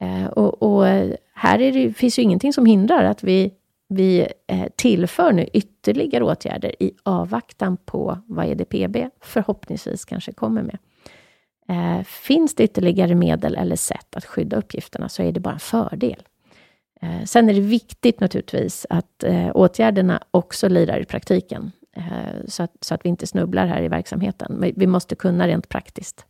Eh, 0.00 0.26
och, 0.26 0.62
och, 0.62 0.88
eh, 0.88 1.14
här 1.34 1.58
är 1.60 1.72
det, 1.72 1.92
finns 1.92 2.18
ju 2.18 2.22
ingenting 2.22 2.52
som 2.52 2.66
hindrar 2.66 3.04
att 3.04 3.22
vi, 3.24 3.52
vi 3.88 4.26
eh, 4.46 4.66
tillför 4.76 5.32
nu 5.32 5.48
ytterligare 5.52 6.24
åtgärder 6.24 6.82
i 6.82 6.92
avvaktan 7.02 7.76
på 7.76 8.18
vad 8.26 8.46
EDPB 8.46 8.96
förhoppningsvis 9.20 10.04
kanske 10.04 10.32
kommer 10.32 10.62
med. 10.62 10.78
Eh, 11.68 12.04
finns 12.04 12.54
det 12.54 12.64
ytterligare 12.64 13.14
medel 13.14 13.56
eller 13.56 13.76
sätt 13.76 14.16
att 14.16 14.24
skydda 14.24 14.56
uppgifterna 14.56 15.08
så 15.08 15.22
är 15.22 15.32
det 15.32 15.40
bara 15.40 15.54
en 15.54 15.60
fördel. 15.60 16.22
Eh, 17.02 17.24
sen 17.24 17.48
är 17.48 17.54
det 17.54 17.60
viktigt 17.60 18.20
naturligtvis 18.20 18.86
att 18.90 19.24
eh, 19.24 19.50
åtgärderna 19.54 20.22
också 20.30 20.68
lirar 20.68 21.00
i 21.00 21.04
praktiken, 21.04 21.72
så, 22.46 22.62
att, 22.62 22.72
så 22.80 22.94
att 22.94 23.04
vi 23.04 23.08
inte 23.08 23.26
snubblar 23.26 23.66
här 23.66 23.82
i 23.82 23.88
verksamheten. 23.88 24.72
Vi 24.76 24.86
måste 24.86 25.14
kunna 25.14 25.48
rent 25.48 25.68
praktiskt 25.68 26.26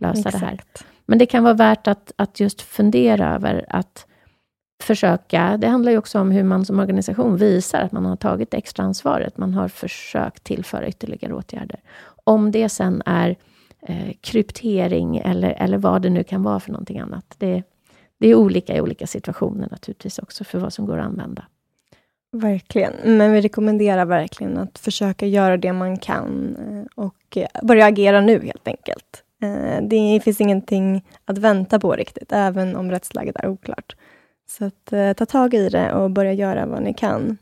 lösa 0.00 0.18
Exakt. 0.18 0.40
det 0.40 0.46
här. 0.46 0.60
Men 1.06 1.18
det 1.18 1.26
kan 1.26 1.44
vara 1.44 1.54
värt 1.54 1.86
att, 1.86 2.12
att 2.16 2.40
just 2.40 2.62
fundera 2.62 3.34
över 3.34 3.64
att 3.68 4.06
försöka, 4.82 5.56
det 5.56 5.68
handlar 5.68 5.92
ju 5.92 5.98
också 5.98 6.20
om 6.20 6.30
hur 6.30 6.42
man 6.42 6.64
som 6.64 6.78
organisation 6.78 7.36
visar 7.36 7.80
att 7.80 7.92
man 7.92 8.04
har 8.04 8.16
tagit 8.16 8.54
extra 8.54 8.84
ansvaret. 8.84 9.38
Man 9.38 9.54
har 9.54 9.68
försökt 9.68 10.44
tillföra 10.44 10.88
ytterligare 10.88 11.34
åtgärder. 11.34 11.80
Om 12.24 12.50
det 12.50 12.68
sen 12.68 13.02
är 13.06 13.36
eh, 13.80 14.12
kryptering 14.20 15.16
eller, 15.16 15.50
eller 15.50 15.78
vad 15.78 16.02
det 16.02 16.10
nu 16.10 16.24
kan 16.24 16.42
vara 16.42 16.60
för 16.60 16.72
någonting 16.72 16.98
annat. 16.98 17.34
Det, 17.38 17.62
det 18.18 18.28
är 18.28 18.34
olika 18.34 18.76
i 18.76 18.80
olika 18.80 19.06
situationer 19.06 19.68
naturligtvis 19.70 20.18
också, 20.18 20.44
för 20.44 20.58
vad 20.58 20.72
som 20.72 20.86
går 20.86 20.98
att 20.98 21.06
använda. 21.06 21.44
Verkligen, 22.32 22.92
men 23.04 23.32
vi 23.32 23.40
rekommenderar 23.40 24.04
verkligen 24.04 24.58
att 24.58 24.78
försöka 24.78 25.26
göra 25.26 25.56
det 25.56 25.72
man 25.72 25.98
kan 25.98 26.56
eh, 26.56 27.04
och 27.04 27.36
eh, 27.36 27.48
börja 27.62 27.86
agera 27.86 28.20
nu 28.20 28.40
helt 28.46 28.68
enkelt. 28.68 29.24
Eh, 29.42 29.82
det 29.82 30.20
finns 30.24 30.40
ingenting 30.40 31.04
att 31.24 31.38
vänta 31.38 31.80
på 31.80 31.92
riktigt, 31.92 32.32
även 32.32 32.76
om 32.76 32.90
rättsläget 32.90 33.36
är 33.36 33.48
oklart. 33.48 33.96
Så 34.48 34.64
att, 34.64 35.16
ta 35.16 35.26
tag 35.26 35.54
i 35.54 35.68
det 35.68 35.92
och 35.92 36.10
börja 36.10 36.32
göra 36.32 36.66
vad 36.66 36.82
ni 36.82 36.94
kan. 36.94 37.38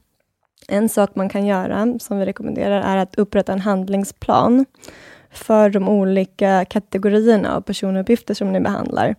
En 0.68 0.88
sak 0.88 1.14
man 1.14 1.28
kan 1.28 1.46
göra, 1.46 1.98
som 2.00 2.18
vi 2.18 2.26
rekommenderar, 2.26 2.80
är 2.80 2.96
att 2.96 3.14
upprätta 3.14 3.52
en 3.52 3.60
handlingsplan 3.60 4.66
för 5.30 5.70
de 5.70 5.88
olika 5.88 6.64
kategorierna 6.64 7.56
av 7.56 7.60
personuppgifter 7.60 8.34
som 8.34 8.52
ni 8.52 8.60
behandlar, 8.60 9.14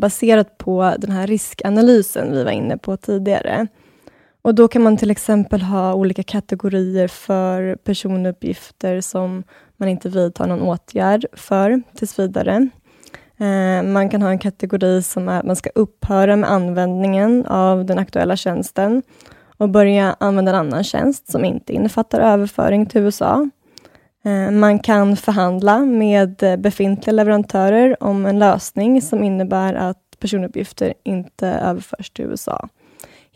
baserat 0.00 0.58
på 0.58 0.94
den 0.98 1.10
här 1.10 1.26
riskanalysen 1.26 2.32
vi 2.32 2.44
var 2.44 2.50
inne 2.50 2.78
på 2.78 2.96
tidigare. 2.96 3.68
Och 4.44 4.54
Då 4.54 4.68
kan 4.68 4.82
man 4.82 4.96
till 4.96 5.10
exempel 5.10 5.62
ha 5.62 5.94
olika 5.94 6.22
kategorier 6.22 7.08
för 7.08 7.76
personuppgifter 7.76 9.00
som 9.00 9.44
man 9.76 9.88
inte 9.88 10.08
vidtar 10.08 10.46
någon 10.46 10.62
åtgärd 10.62 11.26
för 11.32 11.82
tills 11.94 12.18
vidare. 12.18 12.68
Eh, 13.36 13.82
man 13.82 14.08
kan 14.08 14.22
ha 14.22 14.30
en 14.30 14.38
kategori 14.38 15.02
som 15.02 15.28
är 15.28 15.38
att 15.38 15.46
man 15.46 15.56
ska 15.56 15.70
upphöra 15.74 16.36
med 16.36 16.50
användningen 16.50 17.46
av 17.46 17.84
den 17.84 17.98
aktuella 17.98 18.36
tjänsten 18.36 19.02
och 19.56 19.68
börja 19.68 20.16
använda 20.20 20.50
en 20.50 20.58
annan 20.58 20.84
tjänst 20.84 21.30
som 21.30 21.44
inte 21.44 21.72
innefattar 21.72 22.20
överföring 22.20 22.86
till 22.86 23.00
USA. 23.00 23.50
Eh, 24.24 24.50
man 24.50 24.78
kan 24.78 25.16
förhandla 25.16 25.78
med 25.78 26.58
befintliga 26.58 27.12
leverantörer 27.12 28.02
om 28.02 28.26
en 28.26 28.38
lösning 28.38 29.02
som 29.02 29.24
innebär 29.24 29.74
att 29.74 29.98
personuppgifter 30.18 30.94
inte 31.04 31.48
överförs 31.48 32.10
till 32.10 32.24
USA. 32.24 32.68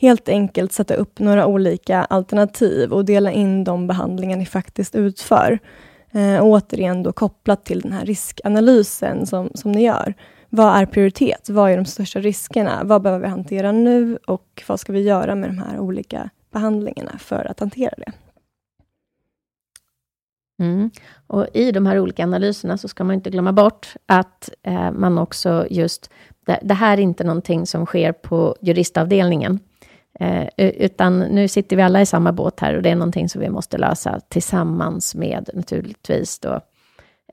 Helt 0.00 0.28
enkelt 0.28 0.72
sätta 0.72 0.94
upp 0.94 1.18
några 1.18 1.46
olika 1.46 2.04
alternativ 2.04 2.92
och 2.92 3.04
dela 3.04 3.32
in 3.32 3.64
de 3.64 3.86
behandlingar 3.86 4.36
ni 4.36 4.46
faktiskt 4.46 4.94
utför. 4.94 5.58
Eh, 6.10 6.38
återigen 6.42 7.02
då 7.02 7.12
kopplat 7.12 7.64
till 7.64 7.80
den 7.80 7.92
här 7.92 8.04
riskanalysen 8.04 9.26
som, 9.26 9.50
som 9.54 9.72
ni 9.72 9.84
gör. 9.84 10.14
Vad 10.48 10.76
är 10.76 10.86
prioritet? 10.86 11.48
Vad 11.48 11.70
är 11.70 11.76
de 11.76 11.84
största 11.84 12.20
riskerna? 12.20 12.80
Vad 12.84 13.02
behöver 13.02 13.22
vi 13.22 13.30
hantera 13.30 13.72
nu 13.72 14.18
och 14.26 14.62
vad 14.66 14.80
ska 14.80 14.92
vi 14.92 15.00
göra 15.00 15.34
med 15.34 15.48
de 15.48 15.58
här 15.58 15.78
olika 15.78 16.30
behandlingarna 16.52 17.18
för 17.18 17.50
att 17.50 17.60
hantera 17.60 17.94
det? 17.96 18.12
Mm. 20.58 20.90
Och 21.26 21.46
I 21.54 21.72
de 21.72 21.86
här 21.86 21.98
olika 21.98 22.22
analyserna 22.22 22.78
så 22.78 22.88
ska 22.88 23.04
man 23.04 23.14
inte 23.14 23.30
glömma 23.30 23.52
bort 23.52 23.94
att 24.06 24.50
eh, 24.62 24.90
man 24.90 25.18
också 25.18 25.66
just... 25.70 26.10
Det, 26.46 26.60
det, 26.62 26.74
här 26.74 26.98
är 26.98 27.02
inte 27.02 27.24
någonting 27.24 27.66
som 27.66 27.86
sker 27.86 28.12
på 28.12 28.56
juristavdelningen. 28.60 29.60
Eh, 30.20 30.48
utan 30.56 31.18
nu 31.18 31.48
sitter 31.48 31.76
vi 31.76 31.82
alla 31.82 32.00
i 32.00 32.06
samma 32.06 32.32
båt 32.32 32.60
här 32.60 32.76
och 32.76 32.82
det 32.82 32.90
är 32.90 32.94
någonting 32.94 33.28
som 33.28 33.40
vi 33.40 33.50
måste 33.50 33.78
lösa 33.78 34.20
tillsammans 34.28 35.14
med 35.14 35.50
naturligtvis 35.54 36.38
då 36.38 36.60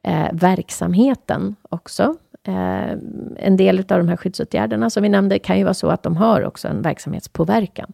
eh, 0.03 0.27
verksamheten 0.33 1.55
också. 1.69 2.15
Eh, 2.47 2.91
en 3.37 3.57
del 3.57 3.79
av 3.79 3.97
de 3.97 4.07
här 4.07 4.17
skyddsåtgärderna 4.17 4.89
som 4.89 5.03
vi 5.03 5.09
nämnde 5.09 5.39
kan 5.39 5.57
ju 5.57 5.63
vara 5.63 5.73
så 5.73 5.87
att 5.87 6.03
de 6.03 6.17
har 6.17 6.43
också 6.43 6.67
en 6.67 6.81
verksamhetspåverkan. 6.81 7.93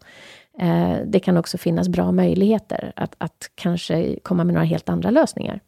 Eh, 0.58 0.96
det 1.06 1.20
kan 1.20 1.36
också 1.36 1.58
finnas 1.58 1.88
bra 1.88 2.12
möjligheter 2.12 2.92
att, 2.96 3.14
att 3.18 3.50
kanske 3.54 4.18
komma 4.22 4.44
med 4.44 4.54
några 4.54 4.66
helt 4.66 4.88
andra 4.88 5.10
lösningar. 5.10 5.60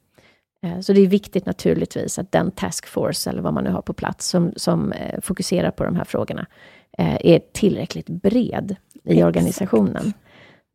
Eh, 0.62 0.80
så 0.80 0.92
det 0.92 1.00
är 1.00 1.06
viktigt 1.06 1.46
naturligtvis 1.46 2.18
att 2.18 2.32
den 2.32 2.50
taskforce, 2.50 3.30
eller 3.30 3.42
vad 3.42 3.54
man 3.54 3.64
nu 3.64 3.70
har 3.70 3.82
på 3.82 3.92
plats, 3.92 4.28
som, 4.28 4.52
som 4.56 4.92
eh, 4.92 5.20
fokuserar 5.20 5.70
på 5.70 5.84
de 5.84 5.96
här 5.96 6.04
frågorna, 6.04 6.46
är 6.98 7.40
tillräckligt 7.52 8.08
bred 8.08 8.76
i 9.04 9.10
Exakt. 9.10 9.26
organisationen. 9.26 10.12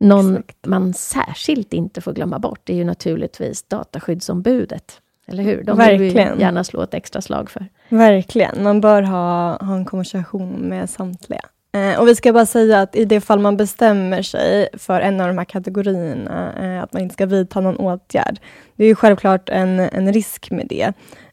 Någon 0.00 0.36
Exakt. 0.36 0.66
man 0.66 0.94
särskilt 0.94 1.72
inte 1.72 2.00
får 2.00 2.12
glömma 2.12 2.38
bort 2.38 2.70
är 2.70 2.74
ju 2.74 2.84
naturligtvis 2.84 3.62
dataskyddsombudet. 3.62 5.00
Eller 5.26 5.42
hur? 5.42 5.64
De 5.64 5.76
Verkligen. 5.76 6.00
vill 6.00 6.36
vi 6.36 6.42
gärna 6.42 6.64
slå 6.64 6.82
ett 6.82 6.94
extra 6.94 7.20
slag 7.20 7.50
för. 7.50 7.66
Verkligen. 7.88 8.62
Man 8.62 8.80
bör 8.80 9.02
ha, 9.02 9.56
ha 9.64 9.74
en 9.74 9.84
konversation 9.84 10.50
med 10.50 10.90
samtliga. 10.90 11.40
Eh, 11.78 12.00
och 12.00 12.08
vi 12.08 12.14
ska 12.14 12.32
bara 12.32 12.46
säga 12.46 12.80
att 12.80 12.96
i 12.96 13.04
det 13.04 13.20
fall 13.20 13.38
man 13.38 13.56
bestämmer 13.56 14.22
sig 14.22 14.68
för 14.72 15.00
en 15.00 15.20
av 15.20 15.28
de 15.28 15.38
här 15.38 15.44
kategorierna, 15.44 16.52
eh, 16.62 16.82
att 16.82 16.92
man 16.92 17.02
inte 17.02 17.12
ska 17.12 17.26
vidta 17.26 17.60
någon 17.60 17.76
åtgärd, 17.76 18.40
det 18.76 18.84
är 18.84 18.88
ju 18.88 18.94
självklart 18.94 19.48
en, 19.48 19.80
en 19.80 20.12
risk 20.12 20.50
med 20.50 20.66
det. 20.68 20.92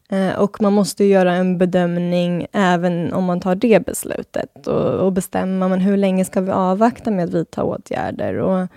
Eh, 0.10 0.39
och 0.39 0.62
man 0.62 0.74
måste 0.74 1.04
göra 1.04 1.34
en 1.34 1.58
bedömning 1.58 2.48
även 2.52 3.14
om 3.14 3.24
man 3.24 3.39
tar 3.39 3.56
det 3.56 3.86
beslutet 3.86 4.68
och, 4.68 5.06
och 5.06 5.14
bestämma 5.14 5.68
men 5.68 5.80
hur 5.80 5.98
länge 5.98 6.26
ska 6.26 6.41
vi 6.41 6.52
avvakta 6.52 7.12
med 7.12 7.26
att 7.26 7.34
vidta 7.34 7.64
åtgärder 7.64 8.38
och 8.38 8.68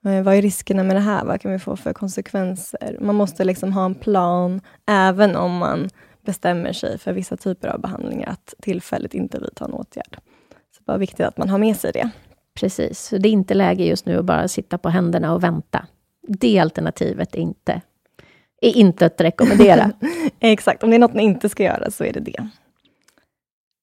vad 0.00 0.34
är 0.34 0.42
riskerna 0.42 0.82
med 0.82 0.96
det 0.96 1.00
här? 1.00 1.24
Vad 1.24 1.40
kan 1.40 1.52
vi 1.52 1.58
få 1.58 1.76
för 1.76 1.92
konsekvenser? 1.92 2.96
Man 3.00 3.14
måste 3.14 3.44
liksom 3.44 3.72
ha 3.72 3.84
en 3.84 3.94
plan 3.94 4.60
även 4.86 5.36
om 5.36 5.56
man 5.56 5.88
bestämmer 6.24 6.72
sig 6.72 6.98
för 6.98 7.12
vissa 7.12 7.36
typer 7.36 7.68
av 7.68 7.80
behandlingar 7.80 8.28
att 8.28 8.54
tillfälligt 8.62 9.14
inte 9.14 9.38
vidta 9.38 9.64
en 9.64 9.72
åtgärd. 9.72 10.18
Bara 10.86 10.98
viktigt 10.98 11.26
att 11.26 11.38
man 11.38 11.48
har 11.48 11.58
med 11.58 11.76
sig 11.76 11.92
det. 11.92 12.10
Precis, 12.54 13.00
så 13.00 13.18
det 13.18 13.28
är 13.28 13.32
inte 13.32 13.54
läge 13.54 13.84
just 13.84 14.06
nu 14.06 14.18
att 14.18 14.24
bara 14.24 14.48
sitta 14.48 14.78
på 14.78 14.88
händerna 14.88 15.34
och 15.34 15.44
vänta. 15.44 15.86
Det 16.28 16.58
alternativet 16.58 17.34
är 17.34 17.38
inte 17.38 17.80
är 18.64 18.76
inte 18.76 19.06
att 19.06 19.20
rekommendera. 19.20 19.90
Exakt, 20.40 20.82
om 20.82 20.90
det 20.90 20.96
är 20.96 20.98
något 20.98 21.14
ni 21.14 21.22
inte 21.22 21.48
ska 21.48 21.62
göra 21.62 21.90
så 21.90 22.04
är 22.04 22.12
det 22.12 22.20
det. 22.20 22.48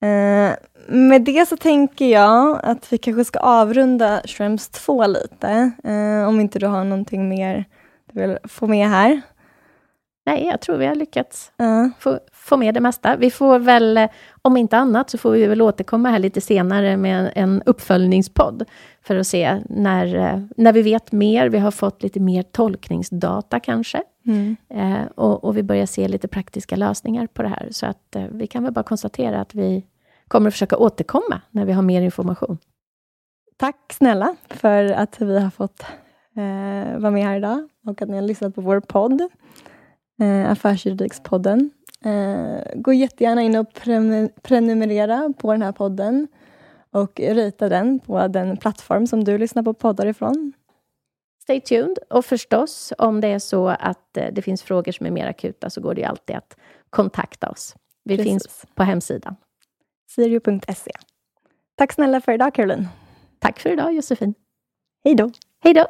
Eh, 0.08 0.56
med 0.88 1.22
det 1.22 1.48
så 1.48 1.58
tänker 1.58 2.06
jag 2.06 2.60
att 2.64 2.94
vi 2.94 2.98
kanske 2.98 3.26
ska 3.26 3.40
avrunda 3.40 4.22
Shrems 4.26 4.70
2 4.70 5.08
lite, 5.08 5.72
eh, 5.84 6.28
om 6.28 6.40
inte 6.40 6.60
du 6.60 6.68
har 6.68 6.84
någonting 6.84 7.30
mer 7.30 7.66
du 8.12 8.22
vill 8.22 8.38
få 8.44 8.68
med 8.68 8.90
här. 8.90 9.22
Nej, 10.32 10.46
jag 10.46 10.62
tror 10.62 10.78
vi 10.78 10.86
har 10.86 10.96
lyckats 10.96 11.52
uh. 11.62 11.88
få, 12.00 12.20
få 12.32 12.58
med 12.58 12.74
det 12.74 12.80
mesta. 12.80 13.16
Vi 13.16 13.32
får 13.32 13.60
väl, 13.60 14.08
om 14.42 14.58
inte 14.58 14.78
annat, 14.78 15.10
så 15.10 15.18
får 15.18 15.32
vi 15.32 15.48
väl 15.48 15.62
återkomma 15.62 16.10
här 16.10 16.20
lite 16.20 16.42
senare 16.42 16.98
med 16.98 17.32
en 17.36 17.62
uppföljningspodd, 17.66 18.66
för 19.02 19.16
att 19.16 19.28
se 19.28 19.62
när, 19.70 20.48
när 20.58 20.74
vi 20.74 20.82
vet 20.82 21.12
mer. 21.12 21.50
Vi 21.50 21.60
har 21.60 21.72
fått 21.72 22.04
lite 22.04 22.20
mer 22.20 22.44
tolkningsdata 22.44 23.60
kanske. 23.60 24.04
Mm. 24.26 24.56
Eh, 24.70 25.06
och, 25.16 25.44
och, 25.44 25.58
vi 25.58 25.64
börjar 25.64 25.86
se 25.86 26.08
lite 26.08 26.28
praktiska 26.28 26.76
lösningar 26.76 27.28
på 27.28 27.42
det 27.42 27.50
här. 27.50 27.68
Så 27.72 27.86
att 27.86 28.16
eh, 28.16 28.26
vi 28.32 28.48
kan 28.48 28.64
väl 28.64 28.74
bara 28.74 28.84
konstatera 28.84 29.42
att 29.42 29.56
vi 29.56 29.86
kommer 30.28 30.48
att 30.48 30.54
försöka 30.54 30.78
återkomma 30.78 31.42
när 31.50 31.66
vi 31.66 31.74
har 31.74 31.82
mer 31.82 32.02
information. 32.02 32.58
Tack 33.58 33.94
snälla 33.94 34.36
för 34.50 34.86
att 34.86 35.22
vi 35.22 35.40
har 35.40 35.50
fått 35.50 35.82
eh, 36.36 37.00
vara 37.00 37.12
med 37.12 37.24
här 37.24 37.38
idag 37.38 37.70
och 37.86 38.02
att 38.02 38.10
ni 38.10 38.16
har 38.16 38.22
lyssnat 38.22 38.56
på 38.56 38.62
vår 38.62 38.80
podd, 38.80 39.22
eh, 40.22 40.52
Affärsjuridikspodden. 40.52 41.72
Eh, 42.06 42.62
gå 42.76 42.94
jättegärna 42.94 43.42
in 43.42 43.56
och 43.56 43.74
pre 43.74 44.30
prenumerera 44.42 45.34
på 45.38 45.52
den 45.52 45.62
här 45.62 45.72
podden 45.72 46.28
och 46.92 47.20
rita 47.20 47.70
den 47.70 48.00
på 48.00 48.28
den 48.28 48.58
plattform 48.58 49.08
som 49.08 49.24
du 49.24 49.38
lyssnar 49.38 49.64
på 49.64 49.74
poddar 49.74 50.06
ifrån. 50.08 50.54
stay 51.44 51.62
tuned. 51.62 51.98
Och 52.10 52.26
förstås, 52.26 52.94
om 52.98 53.22
det 53.22 53.28
är 53.28 53.40
så 53.40 53.68
att 53.68 54.18
eh, 54.18 54.28
det 54.32 54.42
finns 54.42 54.64
frågor 54.64 54.92
som 54.92 55.06
är 55.06 55.12
mer 55.12 55.28
akuta, 55.28 55.70
så 55.70 55.82
går 55.82 55.94
det 55.94 56.02
ju 56.02 56.08
alltid 56.08 56.36
att 56.36 56.58
kontakta 56.90 57.50
oss. 57.50 57.76
Vi 58.04 58.18
Precis. 58.18 58.32
finns 58.32 58.66
på 58.76 58.84
hemsidan. 58.84 59.36
Sirio.se. 60.10 60.92
Tack 61.76 61.94
snälla 61.94 62.22
för 62.22 62.32
idag, 62.32 62.54
Caroline. 62.54 62.88
Tack 63.40 63.60
för 63.60 63.70
idag, 63.70 63.94
Josefin. 63.94 64.34
Hej 65.04 65.16
då. 65.16 65.32
Hej 65.64 65.74
då. 65.74 65.86